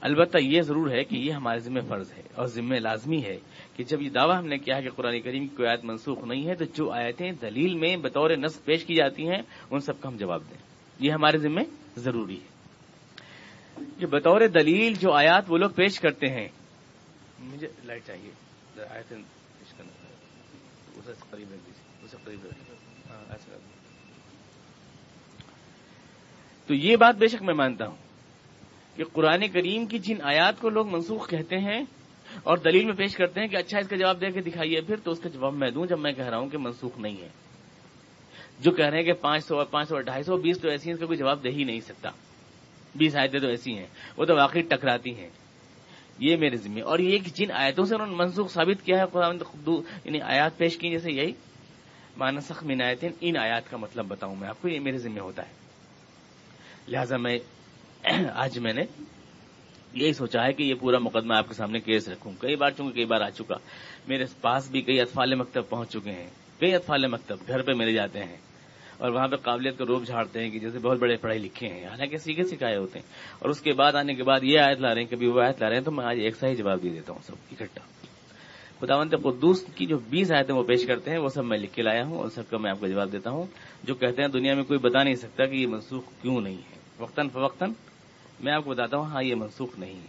[0.00, 3.38] البتہ یہ ضرور ہے کہ یہ ہمارے ذمہ فرض ہے اور ذمہ لازمی ہے
[3.76, 6.24] کہ جب یہ دعویٰ ہم نے کیا ہے کہ قرآن کریم کی کوئی آیت منسوخ
[6.24, 10.00] نہیں ہے تو جو آیتیں دلیل میں بطور نصب پیش کی جاتی ہیں، ان سب
[10.00, 10.58] کا ہم جواب دیں۔
[11.00, 11.60] یہ ہمارے ذمہ
[11.96, 12.58] ضروری ہے۔
[13.98, 16.48] کہ بطور دلیل جو آیات وہ لوگ پیش کرتے ہیں۔
[17.40, 18.30] مجھے لائٹ چاہیے۔
[23.10, 23.32] ہاں،
[26.66, 28.07] تو یہ بات بے شک میں مانتا ہوں۔
[28.98, 31.84] کہ قرآن کریم کی جن آیات کو لوگ منسوخ کہتے ہیں
[32.42, 34.96] اور دلیل میں پیش کرتے ہیں کہ اچھا اس کا جواب دے کے دکھائیے پھر
[34.96, 37.28] تو اس کا جواب میں دوں جب میں کہہ رہا ہوں کہ منسوخ نہیں ہے۔
[38.60, 40.94] جو کہہ رہے ہیں کہ پانچ سو پانچ سو ڈھائی سو بیس تو ایسی ہیں،
[40.94, 42.10] اس کا کوئی جواب دے ہی نہیں سکتا۔
[42.94, 45.28] بیس آیتیں تو ایسی ہیں۔ وہ تو واقعی ٹکراتی ہیں۔
[46.18, 49.38] یہ میرے ذمہ اور یہ جن آیتوں سے انہوں نے منسوخ ثابت کیا ہے، قرآن
[50.04, 51.32] یعنی آیات پیش کی جیسے یہی۔
[52.16, 55.42] مانسخ من آیتیں ان آیات کا مطلب بتاؤں میں آپ کو، یہ میرے ذمہ ہوتا
[55.42, 55.52] ہے۔
[56.88, 57.38] لہذا میں
[58.34, 58.82] آج میں نے
[59.92, 62.94] یہی سوچا ہے کہ یہ پورا مقدمہ آپ کے سامنے کیس رکھوں۔ کئی بار چونکہ
[62.94, 63.54] کئی بار آ چکا۔
[64.08, 67.92] میرے پاس بھی کئی اطفال مکتب پہنچ چکے ہیں۔ کئی اطفال مکتب گھر پہ ملے
[67.92, 68.36] جاتے ہیں
[68.98, 71.84] اور وہاں پہ قابلیت کو روپ جھاڑتے ہیں کہ جیسے بہت بڑے پڑھے لکھے ہیں۔
[71.84, 73.06] حالانکہ سیکھے سکھائے ہوتے ہیں۔
[73.38, 75.62] اور اس کے بعد آنے کے بعد یہ آیت لا رہے ہیں، کبھی وہ آیت
[75.62, 77.80] لا رہے ہیں، تو میں آج ایک سا ہی جواب دے دیتا ہوں سب اکٹھا۔
[78.80, 81.82] خداونت قدوس کی جو بیس آیتیں وہ پیش کرتے ہیں، وہ سب میں لکھ کے
[81.82, 83.44] لایا ہوں اور سب کا میں آپ کو جواب دیتا ہوں۔
[83.84, 86.78] جو کہتے ہیں دنیا میں کوئی بتا نہیں سکتا کہ یہ منسوخ کیوں نہیں ہے۔
[86.98, 87.72] وقتاً فوقتاً
[88.40, 90.06] میں آپ کو بتاتا ہوں ہاں یہ منسوخ نہیں ہے۔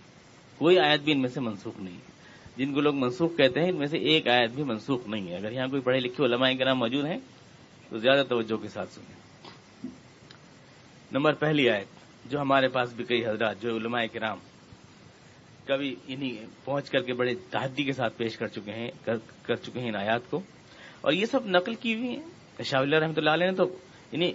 [0.58, 2.10] کوئی آیت بھی ان میں سے منسوخ نہیں ہے۔
[2.58, 5.36] جن کو لوگ منسوخ کہتے ہیں، ان میں سے ایک آیت بھی منسوخ نہیں ہے۔
[5.36, 7.18] اگر یہاں کوئی پڑھے لکھے علماء کے نام موجود ہیں،
[7.90, 9.20] تو زیادہ توجہ کے ساتھ سنیں۔
[11.12, 11.88] نمبر پہلی آیت،
[12.32, 14.38] جو ہمارے پاس بھی کئی حضرات، جو علماء کرام
[15.66, 18.92] کبھی انہیں پہنچ کر کے بڑے تحدی کے ساتھ پیش کر چکے ہیں،
[19.46, 20.42] کر چکے ہیں ان آیات کو۔
[21.02, 23.78] اور یہ سب نقل کی ہوئی ہیں۔ شاہ اللہ رحمۃ اللہ علیہ نے تو
[24.12, 24.32] انہیں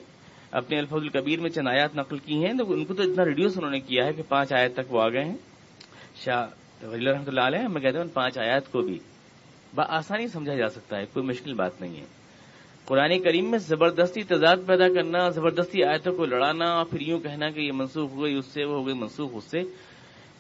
[0.55, 3.57] اپنے الفظ القبیر میں چند آیات نقل کی ہیں، تو ان کو تو اتنا ریڈیوس
[3.57, 5.37] انہوں نے کیا ہے کہ پانچ آیت تک وہ آ گئے ہیں۔
[6.17, 6.47] شاہ
[6.87, 8.99] ولی رحمۃ اللہ علیہ میں کہتا ہوں پانچ آیات کو بھی
[9.77, 12.05] آسانی سمجھا جا سکتا ہے، کوئی مشکل بات نہیں ہے۔
[12.85, 17.51] قرآن کریم میں زبردستی تضاد پیدا کرنا، زبردستی آیتوں کو لڑانا اور پھر یوں کہنا
[17.51, 19.63] کہ یہ منسوخ ہو گئی، اس سے وہ ہو گئی، منسوخ، اس سے۔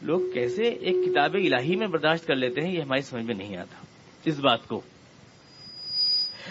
[0.03, 3.57] لوگ کیسے ایک کتاب الہی میں برداشت کر لیتے ہیں، یہ ہماری سمجھ میں نہیں
[3.57, 3.87] آتا۔
[4.25, 4.81] اس بات کو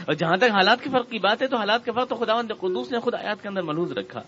[0.06, 2.42] اور جہاں تک حالات کے فرق کی بات ہے تو حالات کا فرق تو خدا
[2.42, 4.20] قدوس نے خود آیات کے اندر ملوز رکھا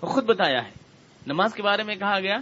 [0.00, 0.70] اور خود بتایا ہے۔
[1.26, 2.36] نماز کے بارے میں کہا گیا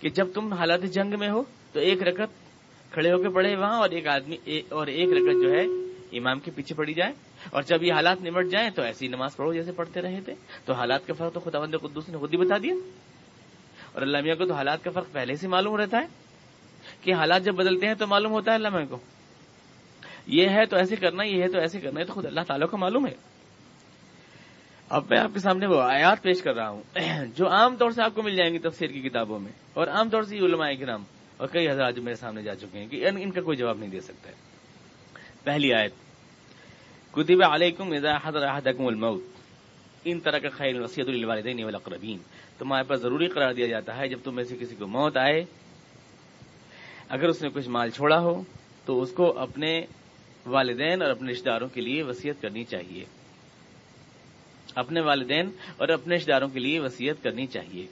[0.00, 2.44] کہ جب تم حالات جنگ میں ہو تو ایک رکت
[2.92, 4.36] کھڑے ہو کے پڑھے وہاں اور ایک آدمی
[4.68, 5.64] اور ایک رکت جو ہے
[6.18, 7.12] امام کے پیچھے پڑی جائے۔
[7.50, 10.72] اور جب یہ حالات نمٹ جائیں تو ایسی نماز پڑھو جیسے پڑھتے رہے تھے۔ تو
[10.72, 12.74] حالات کا فرق تو خدا بند قدوس نے خود ہی بتا دیا۔
[13.92, 16.06] اور اللہ میاں کو تو حالات کا فرق پہلے سے معلوم رہتا ہے
[17.00, 18.98] کہ حالات جب بدلتے ہیں تو معلوم ہوتا ہے اللہ میاں کو۔
[20.26, 22.68] یہ ہے تو ایسے کرنا، یہ ہے تو ایسے کرنا ہے تو خود اللہ تعالیٰ
[22.68, 23.14] کو معلوم ہے۔
[24.88, 26.82] اب میں آپ کے سامنے وہ آیات پیش کر رہا ہوں۔
[27.36, 30.08] جو عام طور سے آپ کو مل جائیں گی تفسیر کی کتابوں میں، اور عام
[30.10, 31.02] طور سے علماء کرام
[31.36, 33.90] اور کئی حضرات جو میرے سامنے جا چکے ہیں کہ ان کا کوئی جواب نہیں
[33.90, 34.34] دے سکتا ہے
[35.44, 35.92] پہلی آیت،
[37.12, 39.22] کتب علیکم اذا حضر احدکم الموت۔
[40.04, 42.18] ان طرح کا خیر وسیعت الوالدین والاقربین
[42.58, 45.44] تمہارے پاس ضروری قرار دیا جاتا ہے جب تم میں سے کسی کو موت آئے،
[47.08, 48.42] اگر اس نے کچھ مال چھوڑا ہو،
[48.84, 49.80] تو اس کو اپنے
[50.46, 53.04] والدین اور اپنے رشتے داروں کے لیے وسیعت کرنی چاہیے۔
[54.74, 57.86] اپنے والدین اور اپنے رشتے داروں کے لیے وسیعت کرنی چاہیے۔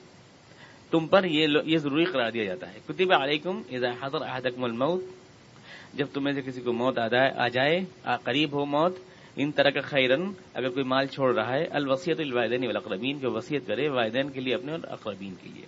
[0.90, 5.04] تم پر یہ ضروری قرار دیا جاتا ہے۔ کتب علیکم اذا حضر احدکم الموت۔
[5.94, 6.98] جب تمہیں سے کسی کو موت
[7.38, 7.80] آ جائے
[8.24, 8.96] قریب ہو موت،
[9.36, 13.66] ان طرح کا خیرن، اگر کوئی مال چھوڑ رہا ہے الوسیت الوالدین والاقربین کی وسیعت
[13.66, 15.66] کرے والدین کے لیے اپنے اور اقربین کے لیے۔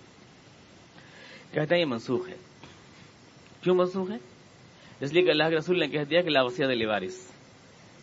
[1.51, 2.35] کہتا ہے یہ منسوخ ہے۔
[3.61, 4.34] کیوں منسوخ ہے؟
[4.99, 7.15] اس لیے کہ اللہ کے رسول نے کہہ دیا کہ لا وسیعت علی وارث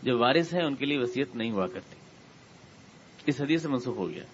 [0.02, 1.96] جو وارث ہیں، ان کے لیے وسیعت نہیں ہوا کرتی
[3.26, 4.24] اس حدیث سے منسوخ ہو گیا۔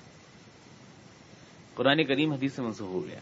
[1.74, 3.18] قرآن کریم حدیث سے منسوخ ہو گیا۔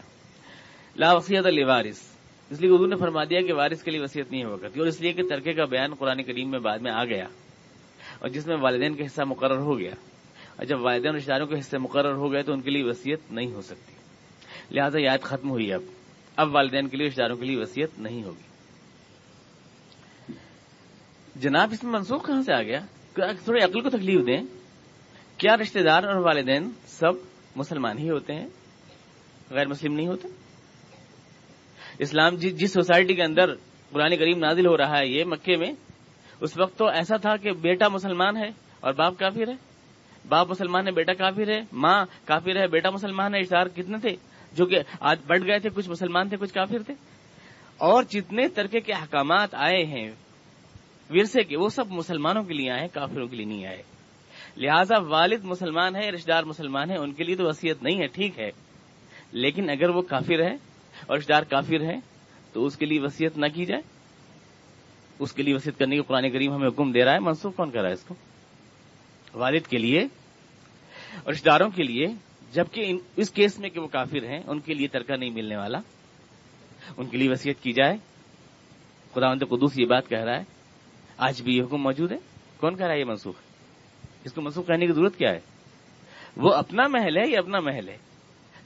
[0.95, 1.99] لا وسیعت علی وارث
[2.49, 4.87] اس لیے اردو نے فرما دیا کہ وارث کے لیے وسیعت نہیں ہوا کرتی۔ اور
[4.87, 7.27] اس لیے کہ ترکے کا بیان قرآن کریم میں بعد میں آ گیا۔
[8.19, 9.91] اور جس میں والدین کا حصہ مقرر ہو گیا۔
[10.55, 13.31] اور جب والدین رشتے داروں کے حصے مقرر ہو گئے تو ان کے لیے وسیعت
[13.31, 13.93] نہیں ہو سکتی۔
[14.71, 15.83] لہٰذا یہ آیت ختم ہوئی اب۔
[16.35, 18.56] اب والدین کے لیے رشتے داروں کے لیے وسیعت نہیں ہوگی۔
[21.39, 22.79] جناب، اس میں منسوخ کہاں سے آ گیا؟
[23.13, 24.41] تھوڑی عقل کو تکلیف دیں۔
[25.37, 27.11] کیا رشتہ دار اور والدین سب
[27.55, 28.47] مسلمان ہی ہوتے ہیں؟
[29.49, 30.27] غیر مسلم نہیں ہوتے؟
[31.99, 33.53] اسلام جس سوسائٹی کے اندر
[33.91, 35.71] قرآن کریم نازل ہو رہا ہے، یہ مکے میں،
[36.41, 38.47] اس وقت تو ایسا تھا کہ بیٹا مسلمان ہے
[38.79, 39.55] اور باپ کافر ہے۔
[40.27, 44.15] باپ مسلمان ہے، بیٹا کافر ہے، ماں کافر ہے، بیٹا مسلمان ہے اشار کتنے تھے؟
[44.53, 46.93] جو کہ آج بڑھ گئے تھے، کچھ مسلمان تھے، کچھ کافر تھے۔
[47.77, 50.11] اور جتنے طرح کے احکامات آئے ہیں
[51.09, 53.83] ورثے کے وہ سب مسلمانوں کے لیے آئے کافروں کے لیے نہیں آئے۔
[54.57, 58.07] لہذا والد مسلمان ہے رشتے دار مسلمان ہے ان کے لیے تو وصیت نہیں ہے،
[58.07, 58.49] ٹھیک ہے۔
[59.31, 60.53] لیکن اگر وہ کافر ہے
[61.07, 61.95] اور رشتے دار کافر ہے
[62.53, 63.81] تو اس کے لیے وصیت نہ کی جائے۔
[65.19, 67.71] اس کے لیے وصیت کرنے کی قرآن کریم ہمیں حکم دے رہا ہے۔ منسوخ کون
[67.71, 68.15] کر رہا ہے اس کو؟
[69.33, 69.99] والد کے لیے
[71.23, 72.07] اور رشتے داروں کے لیے۔
[72.53, 75.77] جبکہ اس کیس میں کہ وہ کافر ہیں، ان کے لیے ترکہ نہیں ملنے والا۔
[76.97, 77.97] ان کے لیے وصیت کی جائے۔
[79.13, 80.56] خدا مند قدوس یہ بات کہہ رہا ہے۔
[81.17, 82.17] آج بھی یہ حکم موجود ہے؟
[82.57, 83.35] کون کہہ رہا ہے یہ منسوخ؟
[84.23, 85.39] اس کو منسوخ کہنے کی ضرورت کیا ہے؟
[86.37, 87.97] وہ اپنا محل ہے یا اپنا محل ہے؟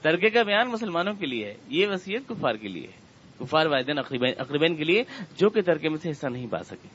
[0.02, 3.02] ترکے کا بیان مسلمانوں کے لیے ہے، یہ وصیت کفار کے لیے ہے۔
[3.40, 3.98] کفار والدین
[4.38, 5.04] اقربین کے لیے،
[5.38, 6.88] جو کہ ترکے میں سے حصہ نہیں پا سکے۔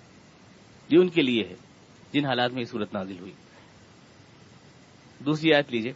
[0.89, 1.55] یہ ان کے لیے ہے،
[2.13, 3.33] جن حالات میں یہ صورت نازل ہوئی۔
[5.19, 5.93] دوسری آیت لیجیے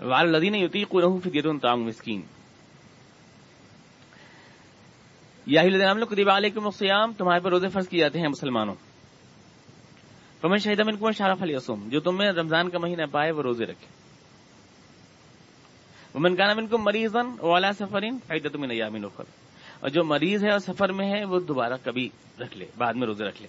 [0.00, 2.22] والذین یطیقونه فدیۃ طعام مسکین
[5.46, 8.74] لوگ علیکم الصیام، تمہارے پر روزے فرض کیے جاتے ہیں مسلمانوں۔
[10.40, 13.86] فمن شہید منکم شرف الیصوم جو تم میں رمضان کا مہینہ پائے وہ روزے رکھے۔
[16.14, 19.24] ومن کان منکم مریضا وعلى سفر فعدۃ من ایام اخر۔
[19.80, 22.08] اور جو مریض ہے اور سفر میں ہے، وہ دوبارہ کبھی
[22.40, 23.48] رکھ لے، بعد میں روزے رکھ لے۔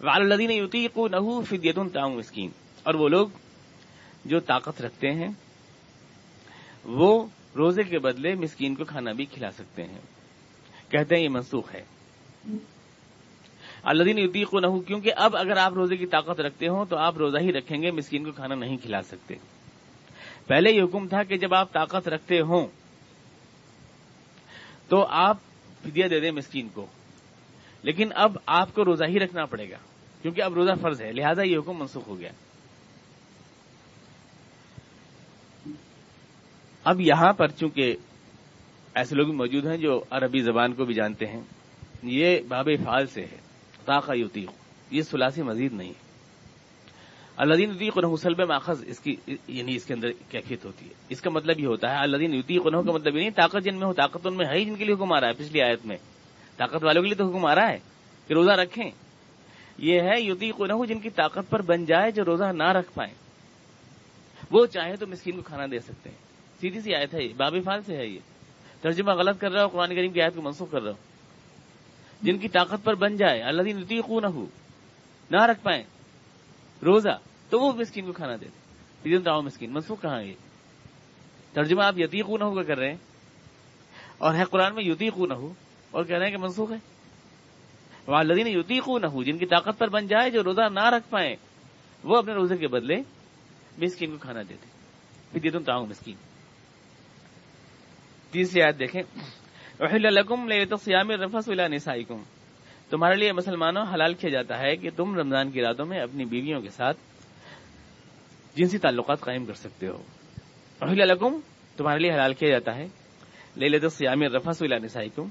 [0.00, 2.50] وعلى الذین یطیقونه فدیۃ مسکین۔
[2.82, 3.28] اور وہ لوگ
[4.24, 5.28] جو طاقت رکھتے ہیں،
[6.84, 10.17] وہ روزے کے بدلے مسکین کو کھانا بھی کھلا سکتے ہیں۔
[10.90, 11.84] کہتے ہیں یہ منسوخ ہے۔
[13.82, 17.38] اللہ یتیق نہ کیونکہ اب اگر آپ روزے کی طاقت رکھتے ہوں تو آپ روزہ
[17.38, 19.34] ہی رکھیں گے، مسکین کو کھانا نہیں کھلا سکتے۔
[20.46, 22.66] پہلے یہ حکم تھا کہ جب آپ طاقت رکھتے ہوں
[24.88, 25.36] تو آپ
[25.82, 26.86] فدیہ دے دیں مسکین کو۔
[27.82, 29.76] لیکن اب آپ کو روزہ ہی رکھنا پڑے گا،
[30.22, 32.32] کیونکہ اب روزہ فرض ہے، لہذا یہ حکم منسوخ ہو گیا۔
[36.84, 37.96] اب یہاں پر چونکہ
[38.94, 41.40] ایسے لوگ بھی موجود ہیں جو عربی زبان کو بھی جانتے ہیں۔
[42.02, 43.36] یہ باب فعال سے ہے۔
[43.84, 44.46] طاقہ یوتی
[44.90, 46.08] یہ سلاسی مزید نہیں ہے۔
[47.36, 49.16] الدین یوتی قنح سلب ماخذ اس کی
[49.48, 52.58] یعنی اس کے اندر کیفیت ہوتی ہے۔ اس کا مطلب یہ ہوتا ہے الدین یوتی
[52.58, 54.84] قنح کا مطلب یہ نہیں، طاقت جن میں ہو طاقت ان میں ہے جن کے
[54.84, 55.96] لیے حکم آ رہا ہے۔ پچھلی آیت میں۔
[56.56, 57.78] طاقت والوں کے لیے تو حکم آ رہا ہے
[58.28, 58.90] کہ روزہ رکھیں۔
[59.78, 63.14] یہ ہے یوتی قنح جن کی طاقت پر بن جائے جو روزہ نہ رکھ پائیں۔
[64.50, 66.16] وہ چاہے تو مسکین کو کھانا دے سکتے ہیں۔
[66.60, 68.18] سیدھی سی آیت ہے یہ۔ باب فال سے ہے یہ۔
[68.80, 70.96] ترجمہ غلط کر رہا ہو، قرآن کریم کی آیت کو منسوخ کر رہا ہو۔
[72.22, 73.76] جن کی طاقت پر بن جائے اللہ دین
[74.08, 74.46] نہ ہو
[75.30, 75.82] نہ رکھ پائیں،
[76.84, 77.18] روزہ،
[77.50, 80.32] تو وہ مسکین کو کھانا دے دیں۔ مسکین، منسوخ کہاں یہ؟
[81.52, 82.96] ترجمہ آپ یتیق نہ ہو کر رہے ہیں۔
[84.18, 85.52] اور ہے قرآن میں یوتیق نہ ہو
[85.90, 86.76] اور کہہ رہے ہیں کہ منسوخ ہے۔
[88.06, 91.10] وہاں لدین یوتیق نہ ہو جن کی طاقت پر بن جائے، جو روزہ نہ رکھ
[91.10, 91.36] پائیں،
[92.04, 92.96] وہ اپنے روزے کے بدلے
[93.78, 94.66] مسکین کو کھانا دیتے
[95.32, 96.27] پھر دے دوں مسکین۔
[98.30, 99.02] تیسری آیت دیکھیں۔
[100.84, 102.22] سیام رفس ولا نسائکم
[102.90, 106.60] تمہارے لیے مسلمانوں حلال کیا جاتا ہے کہ تم رمضان کی راتوں میں اپنی بیویوں
[106.60, 106.96] کے ساتھ
[108.56, 110.02] جنسی تعلقات قائم کر سکتے ہو۔
[110.82, 111.40] لکم
[111.76, 112.86] تمہارے لیے حلال کیا جاتا ہے
[113.56, 115.28] لے لے تو سیام رفس ولا نسائکم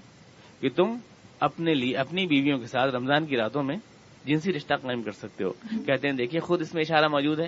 [0.59, 0.97] کہ تم
[1.39, 3.77] اپنے لیے اپنی بیویوں کے ساتھ رمضان کی راتوں میں
[4.25, 5.51] جنسی رشتہ قائم کر سکتے ہو۔
[5.85, 7.47] کہتے ہیں دیکھیے خود اس میں اشارہ موجود ہے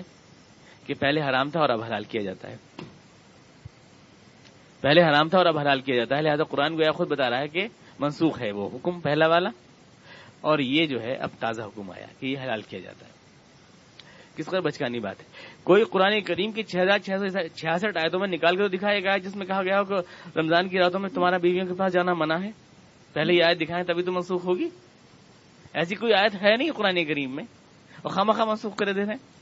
[0.86, 2.56] کہ پہلے حرام تھا اور اب حلال کیا جاتا ہے۔
[4.80, 7.38] پہلے حرام تھا اور اب حلال کیا جاتا ہے۔ لہٰذا قرآن گویا خود بتا رہا
[7.38, 7.66] ہے کہ
[7.98, 9.48] منسوخ ہے وہ حکم پہلا والا۔
[10.40, 13.10] اور یہ جو ہے اب تازہ حکم آیا کہ یہ حلال کیا جاتا ہے۔
[14.36, 15.24] کس قدر بچکانی بات ہے۔
[15.62, 16.98] کوئی قرآن کریم کی چھ ہزار
[17.54, 20.68] چھیاسٹھ آیتوں میں نکال کے تو دکھایا گیا جس میں کہا گیا ہو کہ رمضان
[20.68, 22.50] کی راتوں میں تمہارا بیویوں کے پاس جانا منع ہے۔
[23.12, 24.68] پہلے یہ آیت دکھائیں تبھی تو منسوخ ہوگی۔
[25.74, 27.44] ایسی کوئی آیت ہے نہیں قرآن کریم میں۔
[28.02, 29.39] اور خواہ منسوخ کرے دے رہے ہیں۔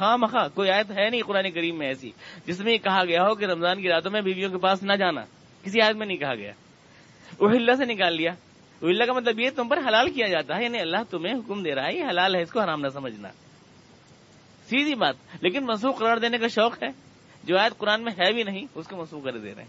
[0.00, 2.10] خواہ مخواہ کوئی آیت ہے نہیں قرآن کریم میں ایسی،
[2.46, 4.92] جس میں یہ کہا گیا ہو کہ رمضان کی راتوں میں بیویوں کے پاس نہ
[4.92, 5.20] جانا۔
[5.62, 6.52] کسی آیت میں نہیں کہا گیا۔
[7.38, 8.30] وہ سے نکال لیا۔
[8.82, 11.74] اللہ کا مطلب یہ تم پر حلال کیا جاتا ہے یعنی اللہ تمہیں حکم دے
[11.74, 13.28] رہا ہے، یہ حلال ہے، اس کو حرام نہ سمجھنا۔
[14.68, 16.88] سیدھی بات، لیکن منسوخ قرار دینے کا شوق ہے۔
[17.44, 19.68] جو آیت قرآن میں ہے بھی نہیں، اس کو منسوخ کر دے رہے ہیں۔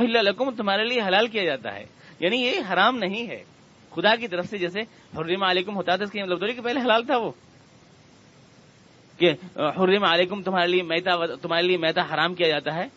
[0.00, 1.84] لکم، تمہارے لیے حلال کیا جاتا ہے۔
[2.20, 3.44] یعنی یہ حرام نہیں ہے۔
[3.94, 4.80] خدا کی طرف سے جیسے
[5.18, 7.32] حرم علیکم ہوتا تھا، اس کے مطلب کہ پہلے حلال تھا وہ۔
[9.18, 12.88] کہ حرم علیکم تمہارے لیے میتا تمہارے لیے میتا حرام کیا جاتا ہے؟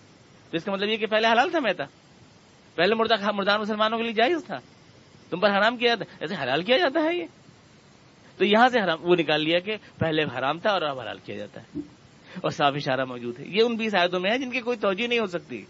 [0.51, 1.83] تو اس کا مطلب یہ کہ پہلے حلال تھا میتا۔
[2.75, 4.59] پہلے مردہ مردان مسلمانوں کے لیے جائز تھا۔
[5.29, 7.25] تم پر حرام کیا جاتا ایسے حلال کیا جاتا ہے یہ؟
[8.37, 11.35] تو یہاں سے حرام، وہ نکال لیا کہ پہلے حرام تھا اور اب حلال کیا
[11.35, 11.79] جاتا ہے۔
[12.35, 15.07] اور صاف اشارہ موجود ہے۔ یہ ان بیس آیتوں میں ہے جن کی کوئی توجہ
[15.07, 15.65] نہیں ہو سکتی۔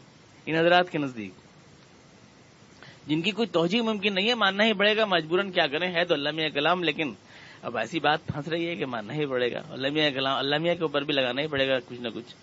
[0.45, 1.31] ان حضرات کے نزدیک۔
[3.07, 6.05] جن کی کوئی توجہ ممکن نہیں ہے، ماننا ہی پڑے گا، مجبوراً کیا کریں؟ ہے
[6.05, 7.13] تو اللہ میں کلام، لیکن
[7.63, 10.55] اب ایسی بات پھنس رہی ہے کہ ماننا ہی پڑے گا اللہ میاں کلام اللہ
[10.57, 12.35] میاں کے اوپر بھی لگانا ہی پڑے گا کچھ نہ کچھ۔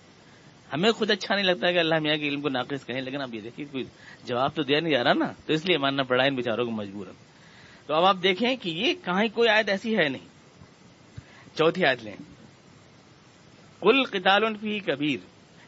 [0.73, 3.35] ہمیں خود اچھا نہیں لگتا کہ اللہ میاں کے علم کو ناقص کہیں، لیکن اب
[3.35, 3.85] یہ دیکھیے کوئی
[4.25, 6.71] جواب تو دیا نہیں جا رہا نا، تو اس لیے ماننا پڑا ان بیچاروں کو
[6.71, 7.07] مجبور۔
[7.87, 10.37] تو اب آپ دیکھیں کہ یہ کہاں کوئی آیت ایسی ہے نہیں۔
[11.57, 12.17] چوتھی آیت لیں۔
[13.81, 15.19] کل قتال فی کبیر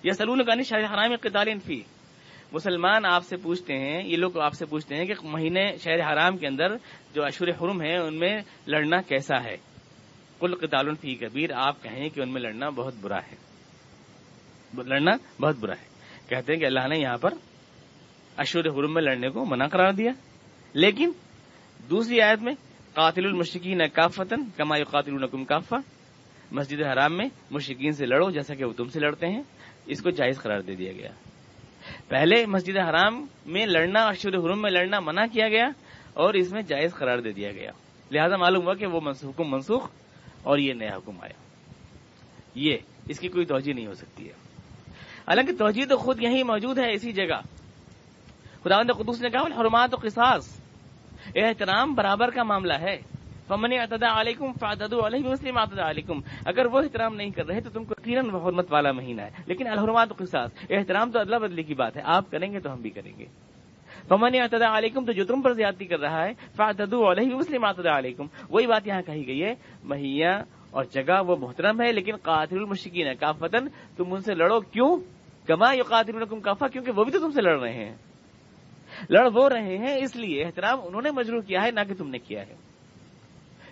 [0.02, 1.82] یا سلون کا نہیں شاہ حرام قتال فی
[2.52, 6.36] مسلمان آپ سے پوچھتے ہیں، یہ لوگ آپ سے پوچھتے ہیں کہ مہینے شہر حرام
[6.36, 6.76] کے اندر
[7.14, 9.56] جو اشور حرم ہیں، ان میں لڑنا کیسا ہے؟
[10.40, 13.36] کل قتال فی کبیر، آپ کہیں کہ ان میں لڑنا بہت برا ہے۔
[14.86, 15.84] لڑنا بہت برا ہے۔
[16.28, 17.30] کہتے ہیں کہ اللہ نے یہاں پر
[18.36, 20.12] اشور حرم میں لڑنے کو منع قرار دیا۔
[20.72, 21.10] لیکن
[21.90, 22.52] دوسری آیت میں،
[22.94, 25.76] قاتل المشکین کافتن کما قاتل النکم کافا
[26.50, 29.42] مسجد حرام میں مشکین سے لڑو جیسا کہ وہ تم سے لڑتے ہیں۔
[29.86, 31.10] اس کو جائز قرار دے دیا گیا۔
[32.08, 35.68] پہلے مسجد حرام میں لڑنا اشور حرم میں لڑنا منع کیا گیا
[36.14, 37.70] اور اس میں جائز قرار دے دیا گیا۔
[38.10, 39.88] لہذا معلوم ہوا کہ وہ حکم منسوخ
[40.42, 41.32] اور یہ نیا حکم آیا۔
[42.54, 42.76] یہ،
[43.08, 44.32] اس کی کوئی توجہ نہیں ہو سکتی ہے۔
[45.28, 47.40] حالانکہ توجہ تو خود یہی موجود ہے اسی جگہ۔
[48.64, 50.60] خدا قدوس نے کہا حرمات و قصاص۔
[51.36, 53.17] احترام برابر کا معاملہ ہے۔
[53.48, 57.70] فمن اعتدا علیکم فعدد علیہ مسلم اعتدا علیکم اگر وہ احترام نہیں کر رہے تو
[57.70, 61.74] تم کو یقیناً حرمت والا مہینہ ہے۔ لیکن الحرمات قصاص، احترام تو ادلا بدلی کی
[61.74, 63.24] بات ہے۔ آپ کریں گے تو ہم بھی کریں گے۔
[64.08, 67.98] فمن اعتدا علیکم تو جو تم پر زیادتی کر رہا ہے فعدد علیہ مسلم اعتدا
[67.98, 72.56] علیکم وہی بات یہاں کہی گئی ہے، مہیا اور جگہ وہ محترم ہے، لیکن قاتل
[72.56, 74.96] المشکین ہے۔ کافتن تم ان سے لڑو کیوں؟
[75.46, 77.96] کما یو قاتل کافا، کیونکہ وہ بھی تو تم سے لڑ رہے ہیں۔
[79.10, 82.08] لڑ وہ رہے ہیں، اس لیے احترام انہوں نے مجرور کیا ہے، نہ کہ تم
[82.08, 82.67] نے کیا ہے۔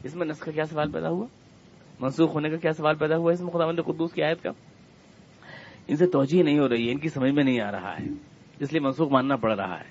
[0.07, 1.27] اس میں نسخ کا کیا سوال پیدا ہوا؟
[2.01, 4.51] منسوخ ہونے کا کیا سوال پیدا ہوا اس میں؟ خدا مند قدوس کی آیت کا؟
[5.88, 8.07] ان سے توجہ نہیں ہو رہی ہے، ان کی سمجھ میں نہیں آ رہا ہے،
[8.61, 9.90] اس لیے منسوخ ماننا پڑ رہا ہے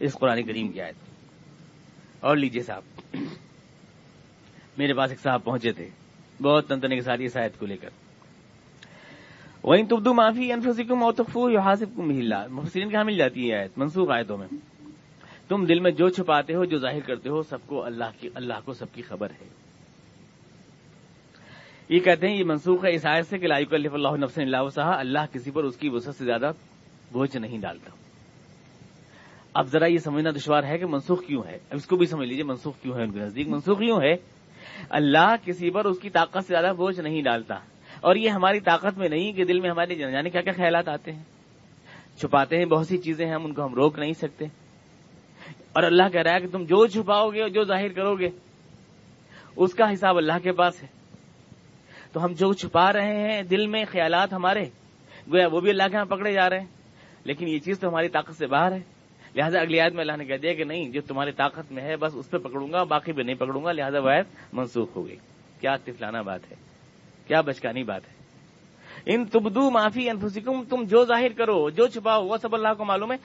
[0.00, 0.94] اس قرآن کریم کی آیت
[2.20, 3.16] اور لیجیے صاحب،
[4.78, 5.88] میرے پاس ایک صاحب پہنچے تھے،
[6.42, 7.90] بہت تنتنے کے ساتھ اس آیت کو لے کر۔
[9.62, 13.78] وہیں تبدو معافی انفسکم اور تخفو حاصف کو مل محسرین کہاں مل جاتی ہے آیت؟
[13.78, 14.69] منسوخ آیتوں میں۔
[15.50, 18.54] تم دل میں جو چھپاتے ہو، جو ظاہر کرتے ہو، سب کو اللہ کی، اللہ
[18.64, 19.48] کو سب کی خبر ہے۔
[21.88, 24.68] یہ کہتے ہیں، یہ منسوخ ہے اس آیت سے کہ لائق اللہ اللہ نفس اللہ
[24.74, 26.50] صاحب اللہ کسی پر اس کی وسعت سے زیادہ
[27.12, 27.90] بوجھ نہیں ڈالتا۔
[29.54, 32.28] اب ذرا یہ سمجھنا دشوار ہے کہ منسوخ کیوں ہے۔ اب اس کو بھی سمجھ
[32.28, 34.14] لیجیے منسوخ کیوں ہے ان کے نزدیک؟ منسوخ کیوں ہے،
[34.90, 37.54] اللہ کسی پر اس کی طاقت سے زیادہ بوجھ نہیں ڈالتا۔
[38.00, 41.12] اور یہ ہماری طاقت میں نہیں کہ دل میں ہمارے جانے کیا کیا خیالات آتے
[41.12, 41.22] ہیں۔
[42.16, 44.44] چھپاتے ہیں، بہت سی چیزیں ہیں، ہم ان کو ہم روک نہیں سکتے۔
[45.72, 48.28] اور اللہ کہہ رہا ہے کہ تم جو چھپاؤ گے اور جو ظاہر کرو گے،
[49.56, 50.88] اس کا حساب اللہ کے پاس ہے۔
[52.12, 54.62] تو ہم جو چھپا رہے ہیں دل میں خیالات ہمارے،
[55.32, 56.66] گویا وہ بھی اللہ کے یہاں پکڑے جا رہے ہیں۔
[57.24, 58.80] لیکن یہ چیز تو ہماری طاقت سے باہر ہے۔
[59.34, 61.96] لہٰذا اگلی آیت میں اللہ نے کہہ دیا کہ نہیں، جو تمہاری طاقت میں ہے،
[61.96, 64.10] بس اس پہ پکڑوں گا، باقی پہ نہیں پکڑوں گا۔ لہٰذا وہ
[64.52, 65.16] منسوخ ہو گئی۔
[65.60, 66.56] کیا تفلانہ بات ہے؟
[67.26, 68.14] کیا بچکانی بات ہے؟
[69.06, 73.12] ان تبدو معافی انفسکم، تم جو ظاہر کرو، جو چھپاؤ، وہ سب اللہ کو معلوم
[73.12, 73.16] ہے۔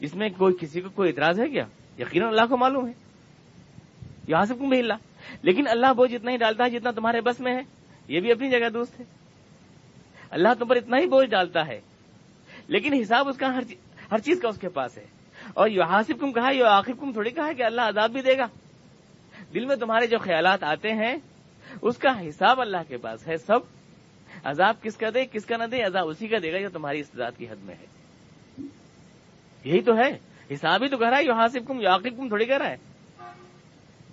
[0.00, 1.64] اس میں کوئی کسی کو کوئی اعتراض ہے کیا؟
[1.98, 2.92] یقیناً اللہ کو معلوم ہے۔
[4.28, 4.92] یہاں سے بھی اللہ
[5.42, 7.60] لیکن اللہ وہ جتنا ہی ڈالتا ہے جتنا تمہارے بس میں ہے۔
[8.08, 9.04] یہ بھی اپنی جگہ دوست ہے۔
[10.30, 11.80] اللہ تم پر اتنا ہی بوجھ ڈالتا ہے۔
[12.68, 13.56] لیکن حساب اس کا
[14.12, 15.06] ہر چیز کا اس کے پاس ہے۔
[15.54, 18.38] اور یہ حاصف کم کہا یہ آخر کم تھوڑی کہا کہ اللہ عذاب بھی دے
[18.38, 18.46] گا۔
[19.54, 21.16] دل میں تمہارے جو خیالات آتے ہیں،
[21.82, 23.58] اس کا حساب اللہ کے پاس ہے۔ سب
[24.44, 27.00] عذاب کس کا دے، کس کا نہ دے، عذاب اسی کا دے گا جو تمہاری
[27.00, 27.97] استداد کی حد میں ہے۔
[29.64, 30.18] یہی تو ہے۔
[30.54, 32.76] حساب ہی تو کہہ رہا ہے یہ حاصف کم یاقب کم، تھوڑی کہہ رہا ہے۔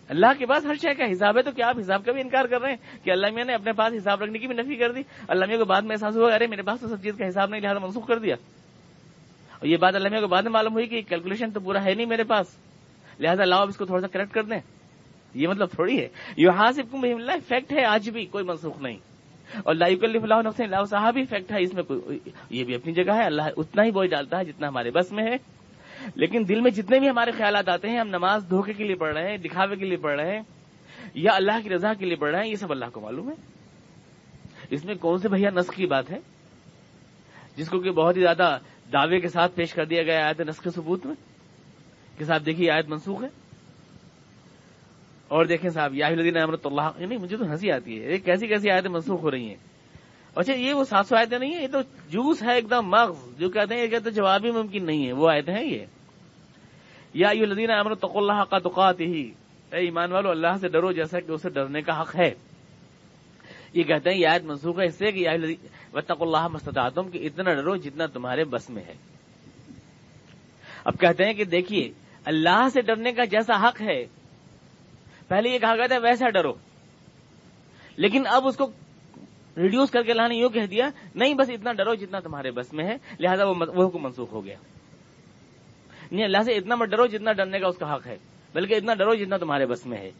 [0.09, 2.45] اللہ کے پاس ہر شے کا حساب ہے، تو کیا آپ حساب کا بھی انکار
[2.45, 4.91] کر رہے ہیں کہ اللہ میاں نے اپنے پاس حساب رکھنے کی بھی نفی کر
[4.91, 7.27] دی؟ اللہ میاں کو بعد میں احساس ہوا، ارے میرے پاس تو سب چیز کا
[7.27, 8.35] حساب نہیں، لہٰذا منسوخ کر دیا۔
[9.59, 11.93] اور یہ بات اللہ میاں کو بعد میں معلوم ہوئی کہ کیلکولیشن تو پورا ہے
[11.93, 12.47] نہیں میرے پاس۔
[13.19, 14.59] لہٰذا لاؤ اب اس کو تھوڑا سا کریکٹ کر دیں۔
[15.33, 19.14] یہ مطلب تھوڑی ہے۔ یہ حاصف کم اللہ فیکٹ ہے، آج بھی کوئی منسوخ نہیں۔
[19.53, 23.15] اور لائک اللہ نفس اللہ صاحب فیکٹ ہے، اس میں کوئی یہ بھی اپنی جگہ
[23.15, 25.35] ہے، اللہ اتنا ہی بوجھ ڈالتا ہے جتنا ہمارے بس میں ہے۔
[26.15, 29.13] لیکن دل میں جتنے بھی ہمارے خیالات آتے ہیں، ہم نماز دھوکے کے لیے پڑھ
[29.13, 30.41] رہے ہیں، دکھاوے کے لیے پڑھ رہے ہیں،
[31.13, 33.35] یا اللہ کی رضا کے لیے پڑھ رہے ہیں، یہ سب اللہ کو معلوم ہے۔
[34.69, 36.17] اس میں کون سے بھیا نسخ کی بات ہے؟
[37.55, 38.57] جس کو کہ بہت ہی زیادہ
[38.93, 41.15] دعوے کے ساتھ پیش کر دیا گیا آیت نسخ ثبوت میں،
[42.17, 43.44] کہ صاحب دیکھیے آیت منسوخ ہے۔
[45.27, 48.71] اور دیکھیں صاحب، یا الدین احمد اللہ نہیں، مجھے تو ہنسی آتی ہے۔ کیسی کیسی
[48.71, 49.55] آیتیں منسوخ ہو رہی ہیں؟
[50.35, 53.39] اچھا یہ وہ سات سو آیتیں نہیں ہیں؟ یہ تو جوس ہے ایک دم مغز،
[53.39, 55.85] جو کہتے ہیں، یہ کہتے جواب ہی ممکن نہیں ہے۔ وہ آیتیں ہیں یہ۔
[57.13, 59.31] یا الدین احمد تق اللہ کا توقات ہی
[59.71, 62.33] اے ایمان والو، اللہ سے ڈرو، جیسا کہ اسے ڈرنے کا حق ہے۔
[63.73, 65.27] یہ کہتے ہیں، یہ آیت منسوخ ہے اس سے کہ
[65.93, 68.93] وطق اللہ مستطاطم کہ اتنا ڈرو جتنا تمہارے بس میں ہے۔
[70.85, 71.91] اب کہتے ہیں کہ دیکھیے،
[72.25, 74.05] اللہ سے ڈرنے کا جیسا حق ہے
[75.27, 76.53] پہلے یہ کہا گیا تھا ویسا ڈرو۔
[77.95, 78.71] لیکن اب اس کو
[79.57, 82.73] ریڈیوس کر کے اللہ نے یوں کہہ دیا، نہیں، بس اتنا ڈرو جتنا تمہارے بس
[82.73, 84.55] میں ہے۔ لہذا وہ حکم منسوخ ہو گیا۔
[86.11, 88.17] نہیں، اللہ سے اتنا مت ڈرو جتنا ڈرنے کا اس کا حق ہے،
[88.53, 90.11] بلکہ اتنا ڈرو جتنا تمہارے بس میں ہے۔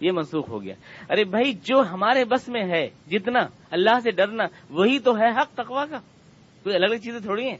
[0.00, 0.74] یہ منسوخ ہو گیا۔
[1.10, 3.40] ارے بھائی، جو ہمارے بس میں ہے، جتنا
[3.70, 5.98] اللہ سے ڈرنا، وہی تو ہے حق تقوا کا۔
[6.62, 7.58] کوئی الگ الگ چیزیں تھوڑی ہیں؟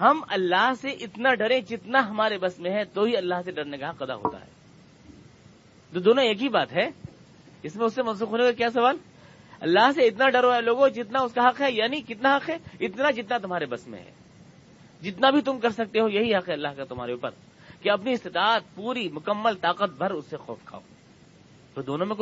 [0.00, 3.76] ہم اللہ سے اتنا ڈرے جتنا ہمارے بس میں ہے، تو ہی اللہ سے ڈرنے
[3.76, 4.59] کا حق ادا ہوتا ہے۔
[5.92, 6.88] تو دونوں ایک ہی بات ہے۔
[7.62, 8.96] اس میں اس سے منسوخ ہونے کا کیا سوال؟
[9.60, 12.56] اللہ سے اتنا ڈرو ہے لوگوں جتنا اس کا حق ہے یعنی کتنا حق ہے؟
[12.80, 14.10] اتنا جتنا تمہارے بس میں ہے۔
[15.02, 17.30] جتنا بھی تم کر سکتے ہو، یہی حق ہے اللہ کا تمہارے اوپر۔
[17.82, 20.80] کہ اپنی استطاعت پوری، مکمل طاقت بھر اس سے خوف کھاؤ۔
[21.74, 22.16] تو دونوں میں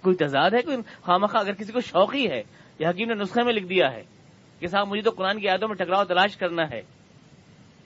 [0.00, 2.42] کوئی تضاد ہے؟ کوئی خامخواہ اگر کسی کو شوقی ہے
[2.78, 4.02] یہ حکیم نے نسخے میں لکھ دیا ہے
[4.60, 6.82] کہ صاحب، مجھے تو قرآن کی یادوں میں ٹکراؤ تلاش کرنا ہے۔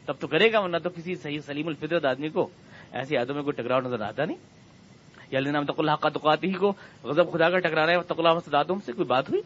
[0.06, 2.48] تب تو کرے گا، ورنہ تو کسی صحیح سلیم الفطرت آدمی کو
[2.92, 4.55] ایسی یادوں میں کوئی ٹکراؤ نظر آتا نہیں۔
[5.30, 6.72] یا نام تق اللہ کا تقاتی ہی کو
[7.02, 9.42] غضب خدا کا ٹکرا رہے تق اللہ سے کوئی بات ہوئی؟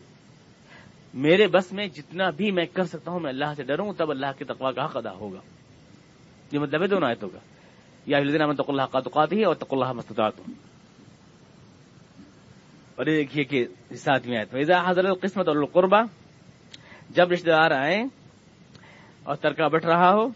[1.15, 4.27] میرے بس میں جتنا بھی میں کر سکتا ہوں، میں اللہ سے ڈروں، تب اللہ
[4.39, 5.41] کے تقوا کا حق ادا ہوگا۔
[6.53, 7.39] یہ مطلب ہے دونوں آیتوں کا۔
[8.07, 10.55] یا نام تق اللہ کا تقاتی اور تق اللہ مستدات ہوں
[12.97, 16.03] اور یہ دیکھیے کہ ساتویں آیت میں حضرت قسمت اور القربہ،
[17.11, 18.05] جب رشتے دار آئے
[19.25, 20.29] اور ترکا بٹ رہا ہو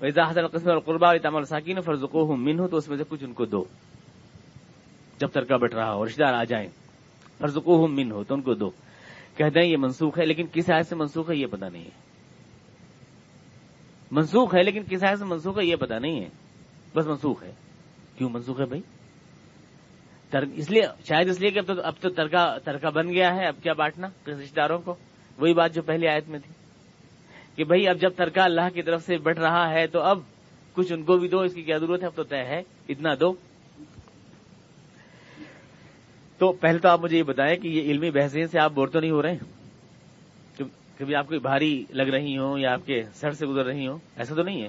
[0.00, 3.24] ویزا حضرت قسمت القربہ تمل ساکین فرزکو ہوں من ہو تو اس میں سے کچھ
[3.24, 3.64] ان کو دو۔
[5.20, 6.66] جب ترکا بٹ رہا ہو رشتے دار آ جائیں۔
[7.38, 8.70] فرزکو ہوں من ہو تو ان کو دو۔
[9.36, 11.90] کہتے ہیں یہ منسوخ ہے، لیکن کس آیت سے منسوخ ہے یہ پتا نہیں ہے۔
[14.10, 16.28] منسوخ ہے، لیکن کس آیت سے منسوخ ہے یہ پتا نہیں ہے۔
[16.96, 17.52] بس منسوخ ہے۔
[18.18, 18.82] کیوں منسوخ ہے بھائی؟
[20.56, 23.46] اس لیے، شاید اس لیے کہ اب تو اب تو ترکا ترکا بن گیا ہے،
[23.46, 24.94] اب کیا بانٹنا رشتے داروں کو؟
[25.38, 26.54] وہی بات جو پہلی آیت میں تھی۔
[27.56, 30.18] کہ بھائی، اب جب ترکا اللہ کی طرف سے بٹ رہا ہے، تو اب
[30.72, 33.10] کچھ ان کو بھی دو، اس کی کیا ضرورت ہے؟ اب تو طے ہے، اتنا
[33.20, 33.49] دو۔
[36.40, 39.00] تو پہلے تو آپ مجھے یہ بتائیں کہ یہ علمی بحثیں سے آپ بور تو
[39.00, 39.38] نہیں ہو رہے ہیں؟
[40.98, 43.98] کبھی آپ کو بھاری لگ رہی ہوں یا آپ کے سر سے گزر رہی ہوں؟
[44.16, 44.68] ایسا تو نہیں ہے۔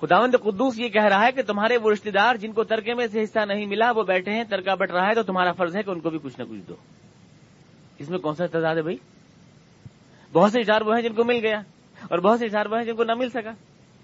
[0.00, 3.06] خداوند قدوس یہ کہہ رہا ہے کہ تمہارے وہ رشتے دار جن کو ترکے میں
[3.06, 5.82] سے حصہ نہیں ملا وہ بیٹھے ہیں ترکا بٹ رہا ہے تو تمہارا فرض ہے
[5.82, 6.74] کہ ان کو بھی کچھ نہ کچھ دو۔
[7.98, 8.96] اس میں کون سا اعتداد ہے بھائی؟
[10.32, 11.58] بہت سے اشار وہ ہیں جن کو مل گیا
[12.02, 13.50] اور بہت سے اشار وہ ہیں جن کو نہ مل سکا۔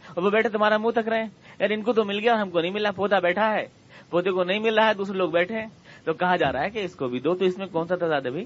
[0.08, 1.28] اور وہ بیٹھے تمہارا منہ تک رہے ہیں۔
[1.60, 3.79] یار ان کو تو مل گیا ہم کو نہیں ملا پودا بیٹھا ہے۔
[4.10, 5.66] پودے کو نہیں مل رہا ہے، دوسرے لوگ بیٹھے ہیں۔
[6.04, 7.94] تو کہا جا رہا ہے کہ اس کو بھی دو، تو اس میں کون سا
[7.96, 8.44] تضاد ہے بھائی؟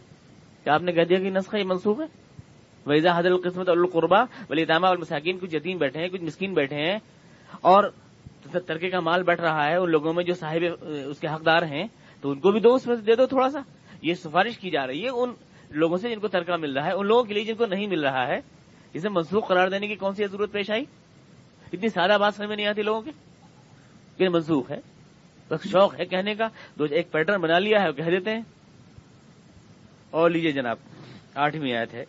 [0.65, 2.07] کیا آپ نے کہہ دیا کہ نسخہ یہ منسوخ ہے؟
[2.87, 6.77] ویزا حضر القسمت القربا ولی دامہ اور مساکین کچھ یتیم بیٹھے ہیں، کچھ مسکین بیٹھے
[6.77, 6.99] ہیں۔
[7.61, 7.85] اور
[8.67, 11.85] ترکے کا مال بیٹھ رہا ہے، ان لوگوں میں جو صاحب، اس کے حقدار ہیں،
[12.21, 13.61] تو ان کو بھی دو اس میں دے دو تھوڑا سا۔
[14.03, 15.33] یہ سفارش کی جا رہی ہے ان
[15.71, 17.87] لوگوں سے جن کو ترکہ مل رہا ہے، ان لوگوں کے لیے جن کو نہیں
[17.87, 18.39] مل رہا ہے
[18.93, 20.85] اسے منسوخ قرار دینے کی کون سی ضرورت پیش آئی؟
[21.73, 23.11] اتنی سادہ بات سمجھ میں نہیں آتی لوگوں کی
[24.17, 24.94] کہ منسوخ ہے۔
[25.51, 28.43] بس شوق ہے کہنے کا دو ایک پیٹرن بنا لیا ہے کہہ دیتے ہیں۔
[30.11, 30.77] اور لیجیے جناب،
[31.35, 32.05] آٹھویں آیت ہے۔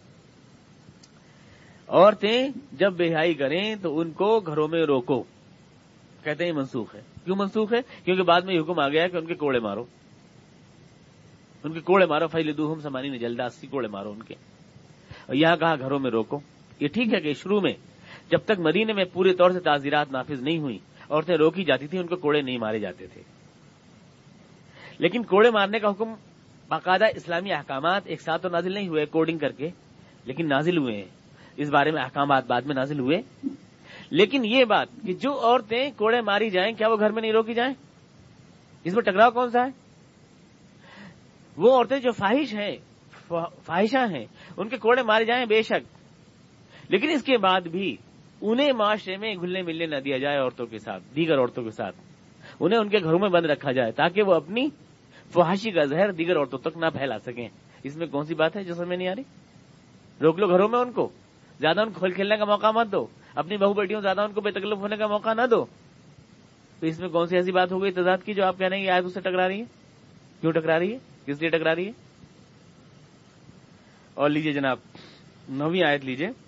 [1.87, 5.23] عورتیں جب بہائی کریں تو ان کو گھروں میں روکو۔
[6.23, 9.17] کہتے ہیں منسوخ ہے۔ کیوں منسوخ ہے؟ کیونکہ بعد میں یہ حکم آ گیا کہ
[9.17, 9.85] ان کے کوڑے مارو۔
[11.63, 14.33] ان کے کوڑے مارو فیل دوہم سمانی نے جلداستی کوڑے مارو ان کے۔
[15.25, 16.39] اور یہاں کہا گھروں میں روکو۔
[16.79, 17.73] یہ ٹھیک ہے کہ شروع میں،
[18.31, 20.79] جب تک مدینے میں پورے طور سے تعزیرات نافذ نہیں ہوئی
[21.09, 23.21] عورتیں روکی جاتی تھیں، ان کو کوڑے نہیں مارے جاتے تھے۔
[24.99, 26.13] لیکن کوڑے مارنے کا حکم
[26.67, 29.69] باقاعدہ اسلامی احکامات ایک ساتھ تو نازل نہیں ہوئے کوڈنگ کر کے،
[30.25, 31.05] لیکن نازل ہوئے ہیں۔
[31.57, 33.47] اس بارے میں احکامات بعد میں نازل ہوئے۔
[34.09, 37.53] لیکن یہ بات کہ جو عورتیں کوڑے ماری جائیں، کیا وہ گھر میں نہیں روکی
[37.53, 37.73] جائیں؟
[38.83, 39.71] اس میں ٹکراؤ کون سا ہے؟
[41.57, 42.77] وہ عورتیں جو فاہش ہیں
[43.63, 44.25] فاہشہ ہیں،
[44.57, 45.95] ان کے کوڑے مارے جائیں بے شک۔
[46.89, 47.97] لیکن اس کے بعد بھی
[48.41, 51.95] انہیں معاشرے میں گھلنے ملنے نہ دیا جائے عورتوں کے ساتھ، دیگر عورتوں کے ساتھ۔
[52.59, 54.69] انہیں ان کے گھروں میں بند رکھا جائے تاکہ وہ اپنی
[55.33, 57.47] فحاشی کا زہر دیگر عورتوں تک نہ پھیلا سکیں۔
[57.83, 59.23] اس میں کون سی بات ہے جو سمجھ نہیں آ رہی؟
[60.21, 61.09] روک لو گھروں میں ان کو۔
[61.59, 63.05] زیادہ ان کو کھول کھیلنے کا موقع مت دو۔
[63.35, 65.65] اپنی بہو بیٹیوں زیادہ ان کو بے تکلف ہونے کا موقع نہ دو۔
[66.79, 68.79] تو اس میں کون سی ایسی بات ہو گئی تضاد کی جو آپ کہہ رہے
[68.79, 69.65] ہیں آج اس سے ٹکرا رہی ہے؟
[70.41, 71.91] کیوں ٹکرا رہی ہے؟ کس لیے ٹکرا رہی ہے؟
[74.13, 74.77] اور لیجیے جناب،
[75.49, 76.44] نویں آیت لیجیے۔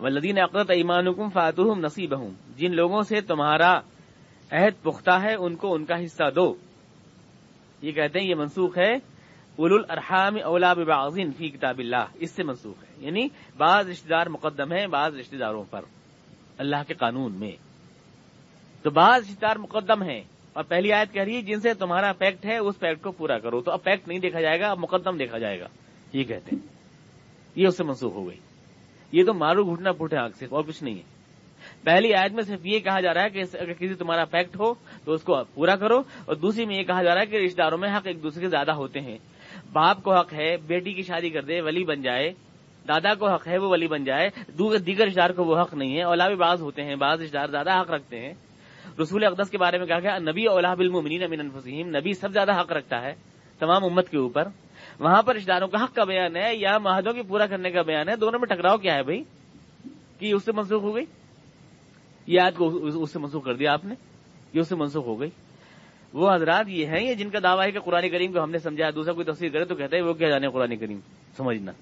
[0.00, 3.80] ولدین اقرت ایمان حکم فاتحم نصیب ہوں جن لوگوں سے تمہارا
[4.50, 6.54] عہد پختہ ہے، ان کو ان کا حصہ دو۔
[7.82, 8.94] یہ کہتے ہیں یہ منسوخ ہے
[9.56, 14.26] اول الرحام اولا ببعضین فی کتاب اللہ۔ اس سے منسوخ ہے یعنی بعض رشتہ دار
[14.26, 15.80] مقدم ہیں، بعض رشتہ داروں پر۔
[16.58, 17.52] اللہ کے قانون میں۔
[18.82, 20.22] تو بعض رشتہ دار مقدم ہیں۔
[20.52, 23.38] اور پہلی آیت کہہ رہی ہے، جن سے تمہارا پیکٹ ہے، اس پیکٹ کو پورا
[23.38, 25.66] کرو۔ تو اب پیکٹ نہیں دیکھا جائے گا، اب مقدم دیکھا جائے گا۔
[26.12, 26.68] یہ کہتے ہیں۔
[27.56, 28.49] یہ اس سے منسوخ ہو گئی۔
[29.12, 31.20] یہ تو مارو گھٹنا پھوٹے آگ سے، اور کچھ نہیں ہے۔
[31.84, 34.74] پہلی آیت میں صرف یہ کہا جا رہا ہے کہ اگر کسی تمہارا فیکٹ ہو،
[35.04, 37.62] تو اس کو پورا کرو۔ اور دوسری میں یہ کہا جا رہا ہے کہ رشتے
[37.62, 39.18] داروں میں حق ایک دوسرے کے زیادہ ہوتے ہیں۔
[39.72, 42.32] باپ کو حق ہے، بیٹی کی شادی کر دے، ولی بن جائے۔
[42.88, 44.28] دادا کو حق ہے، وہ ولی بن جائے۔
[44.78, 47.38] دیگر رشتے دار کو وہ حق نہیں ہے۔ اولا بھی بعض ہوتے ہیں، بعض رشتے
[47.38, 48.34] دار زیادہ حق رکھتے ہیں۔
[49.02, 52.60] رسول اقدس کے بارے میں کہا گیا نبی اولا بالمؤمنین امین انفسیم نبی سب زیادہ
[52.60, 53.14] حق رکھتا ہے،
[53.58, 54.48] تمام امت کے اوپر۔
[55.00, 57.82] وہاں پر رشتے داروں کا حق کا بیان ہے یا معاہدوں کی پورا کرنے کا
[57.82, 59.24] بیان ہے، دونوں میں ٹکراؤ کیا ہے بھائی؟
[60.18, 61.04] کہ اس سے منسوخ ہو گئی؟
[62.26, 63.94] یہ آج کو اس سے منسوخ کر دیا آپ نے؟
[64.52, 65.30] یہ اس سے منسوخ ہو گئی۔
[66.12, 68.58] وہ حضرات یہ ہیں، یہ جن کا دعویٰ ہے کہ قرآن کریم کو ہم نے
[68.58, 71.00] سمجھا، دوسرا کوئی تفسیر کرے تو کہتے ہیں وہ کیا جانے قرآن کریم؟
[71.36, 71.72] سمجھنا۔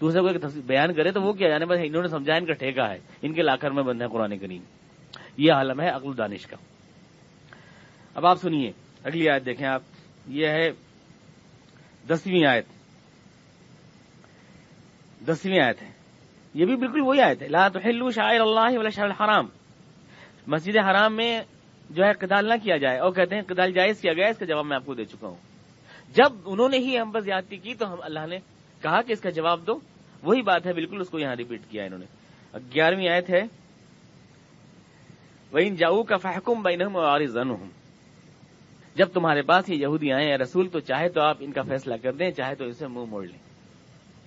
[0.00, 2.80] دوسرا کوئی بیان کرے تو وہ کیا جانے؟ بس انہوں نے سمجھا، ان کا ٹھیکہ
[2.80, 4.62] ہے، ان کے لاکر میں بند ہے قرآن کریم۔
[5.36, 6.56] یہ عالم ہے عقل دانش کا۔
[8.14, 8.72] اب آپ سنیے،
[9.04, 9.82] اگلی آیت دیکھیں آپ۔
[10.28, 10.70] یہ ہے
[12.08, 12.64] دسویں آیت
[15.28, 15.90] دسویں آیت ہے۔
[16.54, 19.46] یہ بھی بالکل وہی آیت ہے۔ لا تحلو شاعر اللہ ولا شاعر الحرام۔
[20.46, 21.40] مسجد حرام میں
[21.90, 24.44] جو ہے قتال نہ کیا جائے۔ اور کہتے ہیں قتال جائز کیا گیا اس کا
[24.44, 25.36] جواب میں آپ کو دے چکا ہوں۔
[26.14, 28.36] جب انہوں نے ہی ہم پر زیادتی کی تو ہم اللہ نے
[28.82, 29.72] کہا کہ اس کا جواب دو۔
[30.22, 32.06] وہی بات ہے، بالکل اس کو یہاں ریپیٹ کیا انہوں نے۔
[32.74, 33.42] گیارہویں آیت ہے۔
[35.52, 37.20] وہ ان جاؤ کا فحکم بین اور
[38.94, 41.94] جب تمہارے پاس یہ یہودی آئے ہیں رسول، تو چاہے تو آپ ان کا فیصلہ
[42.02, 43.38] کر دیں، چاہے تو اسے منہ موڑ لیں۔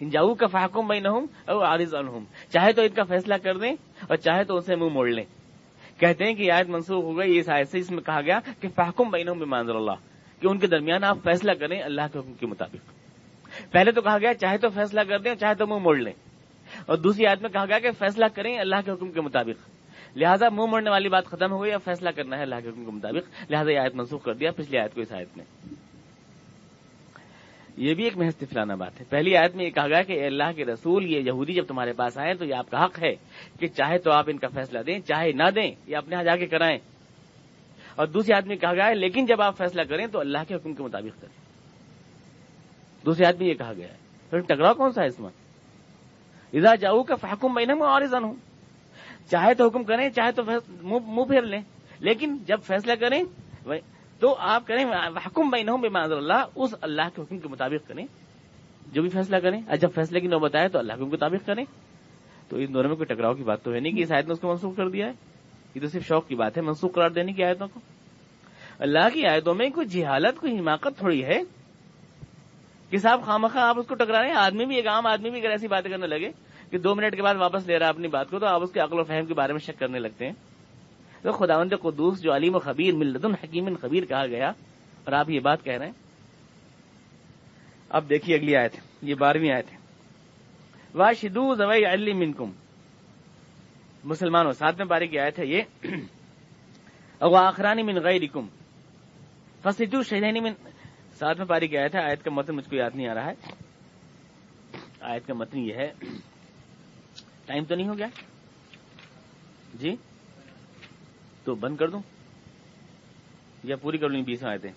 [0.02, 3.72] ان جاؤ کا فحکم بین اور عارض انہم چاہے تو ان کا فیصلہ کر دیں
[4.08, 5.24] اور چاہے تو اسے منہ موڑ لیں۔
[6.00, 8.68] کہتے ہیں کہ آیت منسوخ ہو گئی، اس آیت سے اس میں کہا گیا کہ
[8.76, 9.92] فحکم بین بے اللہ،
[10.42, 12.92] کہ ان کے درمیان آپ فیصلہ کریں اللہ کے حکم کے مطابق۔
[13.72, 16.14] پہلے تو کہا گیا چاہے تو فیصلہ کر دیں، چاہے تو منہ موڑ لیں۔
[16.86, 19.75] اور دوسری آیت میں کہا گیا کہ فیصلہ کریں اللہ کے حکم کے مطابق۔
[20.16, 22.86] لہٰذا منہ موڑنے والی بات ختم ہو گئی اب فیصلہ کرنا ہے اللہ کے حکم
[22.86, 25.46] کے مطابق۔ لہٰذا یہ آیت منسوخ کر دیا، پچھلی آیت کو اس آیت میں
[27.78, 30.52] یہ بھی ایک محض فلانا بات ہے۔ پہلی آیت میں یہ کہا گیا کہ اللہ
[30.56, 33.16] کے رسول، یہ یہودی جب تمہارے پاس آئے تو یہ آپ کا حق ہے
[33.60, 36.36] کہ چاہے تو آپ ان کا فیصلہ دیں، چاہے نہ دیں یا اپنے یہاں جا
[36.36, 36.78] کے کرائیں۔
[37.96, 40.74] اور دوسری آدمی کہا گیا ہے، لیکن جب آپ فیصلہ کریں تو اللہ کے حکم
[40.74, 41.46] کے مطابق کریں۔
[43.06, 43.98] دوسری آدمی یہ کہا گیا ہے۔
[44.30, 45.30] پھر ٹکراؤ کون سا ہے اس میں؟
[46.54, 48.34] ادا جاؤ کا فحکم میں اور ہوں
[49.32, 50.44] چاہے تو حکم کریں، چاہے تو
[50.82, 51.62] منہ پھیر لیں۔
[52.00, 53.24] لیکن جب فیصلہ کریں
[54.20, 54.86] تو آپ کریں
[55.28, 58.06] حکم بھائی نہ بے اللہ اس اللہ کے حکم کے مطابق کریں۔
[58.92, 61.64] جو بھی فیصلہ کریں جب فیصلے کی نوبت آئے تو اللہ کے مطابق کریں۔
[62.50, 64.34] تو ان دونوں میں کوئی ٹکراؤ کی بات تو ہے نہیں کہ اس آیت نے
[64.34, 65.12] اس کو منسوخ کر دیا ہے۔
[65.76, 67.80] یہ تو صرف شوق کی بات ہے، منسوخ قرار دینے کی آیتوں کو۔
[68.80, 71.40] اللہ کی آیتوں میں کوئی جہالت، کوئی حماقت تھوڑی ہے
[72.90, 75.40] کہ صاحب خامخواہ آپ اس کو ٹکرا رہے ہیں، آدمی بھی ایک عام آدمی بھی
[75.40, 76.30] اگر ایسی باتیں کرنے لگے
[76.72, 78.72] کہ دو منٹ کے بعد واپس لے رہا ہے اپنی بات کو، تو آپ اس
[78.72, 80.34] کے عقل و فہم کے بارے میں شک کرنے لگتے ہیں۔
[81.22, 84.48] تو خداوند قدوس، جو علیم و خبیر ملت حکیم خبیر کہا گیا،
[85.04, 85.94] اور آپ یہ بات کہہ رہے ہیں۔
[87.90, 89.78] اب دیکھیے اگلی آیت، یہ بارہویں آیت ہے۔
[90.96, 92.52] واہ شدو زوئی علی منکم۔
[94.04, 95.62] مسلمانوں ساتھ میں باری کی آیت ہے یہ۔
[97.20, 98.48] او آخرانی من غیرکم۔
[99.64, 100.54] فسجو شہدینی من۔
[101.14, 103.26] ساتھ میں پاری کی آیت ہے، آیت کا متن مجھ کو یاد نہیں آ رہا
[103.26, 103.34] ہے۔
[105.02, 105.94] آیت کا متن یہ ہے۔
[107.46, 108.08] ٹائم تو نہیں ہو گیا؟
[109.74, 109.96] جی؟
[111.44, 112.02] تو بند کر دوں؟
[113.64, 114.70] یا پوری کر لوں بیس آئے تھے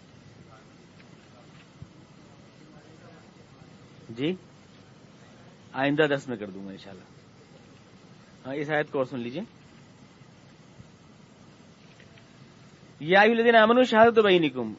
[4.08, 4.34] جی؟
[5.72, 7.04] آئندہ دس میں کر دوں گا انشاءاللہ۔
[8.46, 9.42] ہاں اس آیت کو اور سن لیجیے
[13.00, 14.72] یا الذين امنوا شهادة بينكم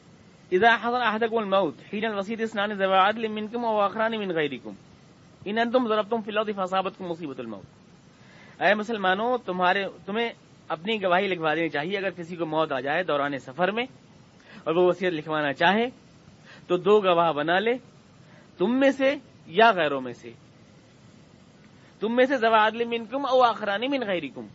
[0.52, 4.72] اذا حضر احدكم الموت حين الوصيه اثنان ذوي عدل منكم واخران من غيركم
[5.46, 7.79] ان انتم ضربتم في الارض فاصابتكم مصيبه الموت۔
[8.60, 10.30] اے مسلمانوں، تمہارے تمہیں
[10.68, 13.84] اپنی گواہی لکھوا دینی چاہیے، اگر کسی کو موت آ جائے دوران سفر میں
[14.64, 15.86] اور وہ وصیت لکھوانا چاہے،
[16.66, 17.74] تو دو گواہ بنا لے،
[18.58, 19.14] تم میں سے
[19.46, 20.32] یا غیروں میں سے۔
[22.00, 24.46] تم میں سے زوادل منکم او آخرانی من غیرکم،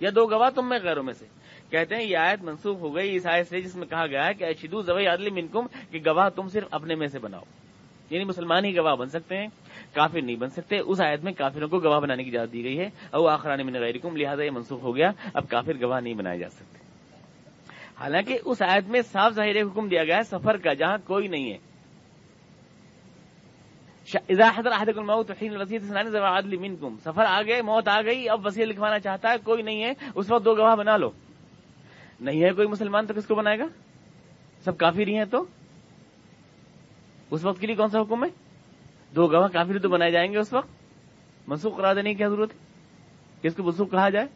[0.00, 1.26] یا دو گواہ تم میں غیروں میں سے۔
[1.70, 4.34] کہتے ہیں، یہ آیت منسوخ ہو گئی، اس آیت سے جس میں کہا گیا ہے
[4.34, 7.42] کہ اشدو زوئی عدل منکم، کہ گواہ تم صرف اپنے میں سے بناؤ۔
[8.12, 9.46] یعنی مسلمان ہی گواہ بن سکتے ہیں،
[9.94, 12.78] کافر نہیں بن سکتے۔ اس آیت میں کافروں کو گواہ بنانے کی اجازت دی گئی
[12.78, 16.38] ہے۔ او آخران من غیرکم، لہٰذا یہ منسوخ ہو گیا۔ اب کافر گواہ نہیں بنائے
[16.38, 16.78] جا سکتے۔
[18.00, 21.52] حالانکہ اس آیت میں صاف ظاہر حکم دیا گیا ہے، سفر کا جہاں کوئی نہیں
[21.52, 21.58] ہے۔
[27.04, 30.32] سفر آ گئے، موت آ گئی، اب وسیع لکھوانا چاہتا ہے، کوئی نہیں ہے، اس
[30.32, 31.10] وقت دو گواہ بنا لو۔
[32.20, 33.64] نہیں ہے کوئی مسلمان تو کس کو بنائے گا؟
[34.64, 35.44] سب کافی رہی ہیں تو؟
[37.32, 38.28] اس وقت کے لیے کون سا حکم ہے؟
[39.16, 40.68] دو گواہ کافی تو بنائے جائیں گے اس وقت؟
[41.48, 42.58] منسوخ کرا دینے کی کیا ضرورت ہے؟
[43.42, 44.26] کس کو منسوخ کہا جائے؟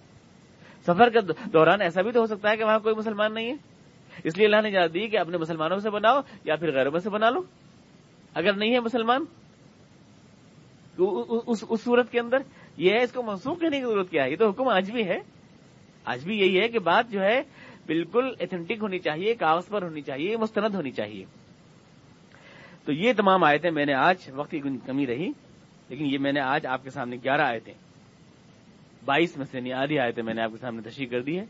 [0.83, 1.21] سفر کے
[1.53, 3.55] دوران ایسا بھی تو ہو سکتا ہے کہ وہاں کوئی مسلمان نہیں ہے۔
[4.25, 7.01] اس لیے اللہ نے اجازت دی کہ اپنے مسلمانوں سے بناؤ یا پھر غیروں میں
[7.01, 7.41] سے بنا لو۔
[8.35, 9.25] اگر نہیں ہے مسلمان
[11.47, 12.39] اس صورت کے اندر
[12.77, 15.09] یہ ہے، اس کو منسوخ کرنے کی ضرورت کیا ہے؟ یہ تو حکم آج بھی
[15.09, 15.19] ہے۔
[16.05, 17.43] آج بھی یہی ہے کہ بات جو ہے
[17.87, 21.25] بالکل اتھینٹک ہونی چاہیے، کاغذ پر ہونی چاہیے، مستند ہونی چاہیے۔
[22.87, 25.31] تو یہ تمام آیتیں میں نے آج وقت کی کمی رہی،
[25.89, 27.73] لیکن یہ میں نے آج آپ کے سامنے گیارہ آئے تھے
[29.05, 31.39] بائیس میں سے نہیں آدھی آئے تھے میں نے آپ کے سامنے تشریح کر دی
[31.39, 31.45] ہے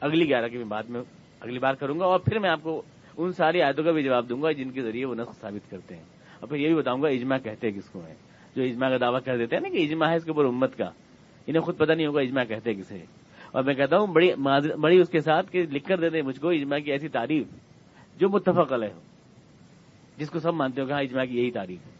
[0.00, 1.00] اگلی گیارہ کی میں بعد میں
[1.40, 2.82] اگلی بار کروں گا اور پھر میں آپ کو
[3.16, 5.96] ان ساری آیتوں کا بھی جواب دوں گا جن کے ذریعے وہ نسخ ثابت کرتے
[5.96, 6.04] ہیں۔
[6.40, 8.14] اور پھر یہ بھی بتاؤں گا اجماع کہتے کس کو ہے
[8.56, 10.78] جو اجماع کا دعویٰ کر دیتے ہیں نا کہ اجماع ہے اس کے اوپر امت
[10.78, 10.90] کا،
[11.46, 13.04] انہیں خود پتہ نہیں ہوگا اجماع کہتے کسے۔
[13.52, 14.32] اور میں کہتا ہوں بڑی
[14.80, 17.46] بڑی اس کے ساتھ کہ لکھ کر دے دیں مجھ کو اجماع کی ایسی تعریف
[18.20, 19.00] جو متفق علیہ ہو۔
[20.16, 21.90] جس کو سب مانتے ہو کہ ہاں اجماع کی یہی تعریف ہے۔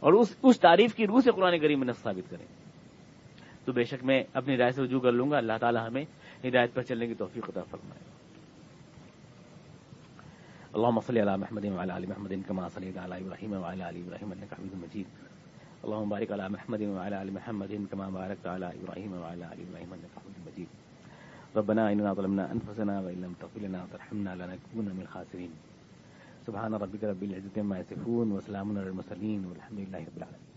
[0.00, 2.46] اور اس اس تعریف کی روح سے قرآن کریم میں ثابت کریں۔
[3.64, 6.04] تو بے شک میں اپنی رائے سے رجوع کر لوں گا۔ اللہ تعالی ہمیں
[6.44, 8.20] ہدایت پر چلنے کی توفیق عطا فرمائے۔
[10.74, 14.54] اللهم صل على محمد وعلى ال محمد كما صليت على ابراهيم وعلى ال ابراهيم انك
[14.54, 15.04] حميد مجيد
[15.84, 20.18] اللهم بارك على محمد وعلى ال محمد كما باركت على ابراهيم وعلى ال ابراهيم انك
[20.18, 20.66] حميد مجيد
[21.56, 25.69] ربنا اننا ظلمنا انفسنا وان لم تغفر لنا وترحمنا لنكون من الخاسرين
[26.46, 30.49] سبحان ربك رب العزة عما يصفون وسلام على المرسلين والحمد لله رب العالمين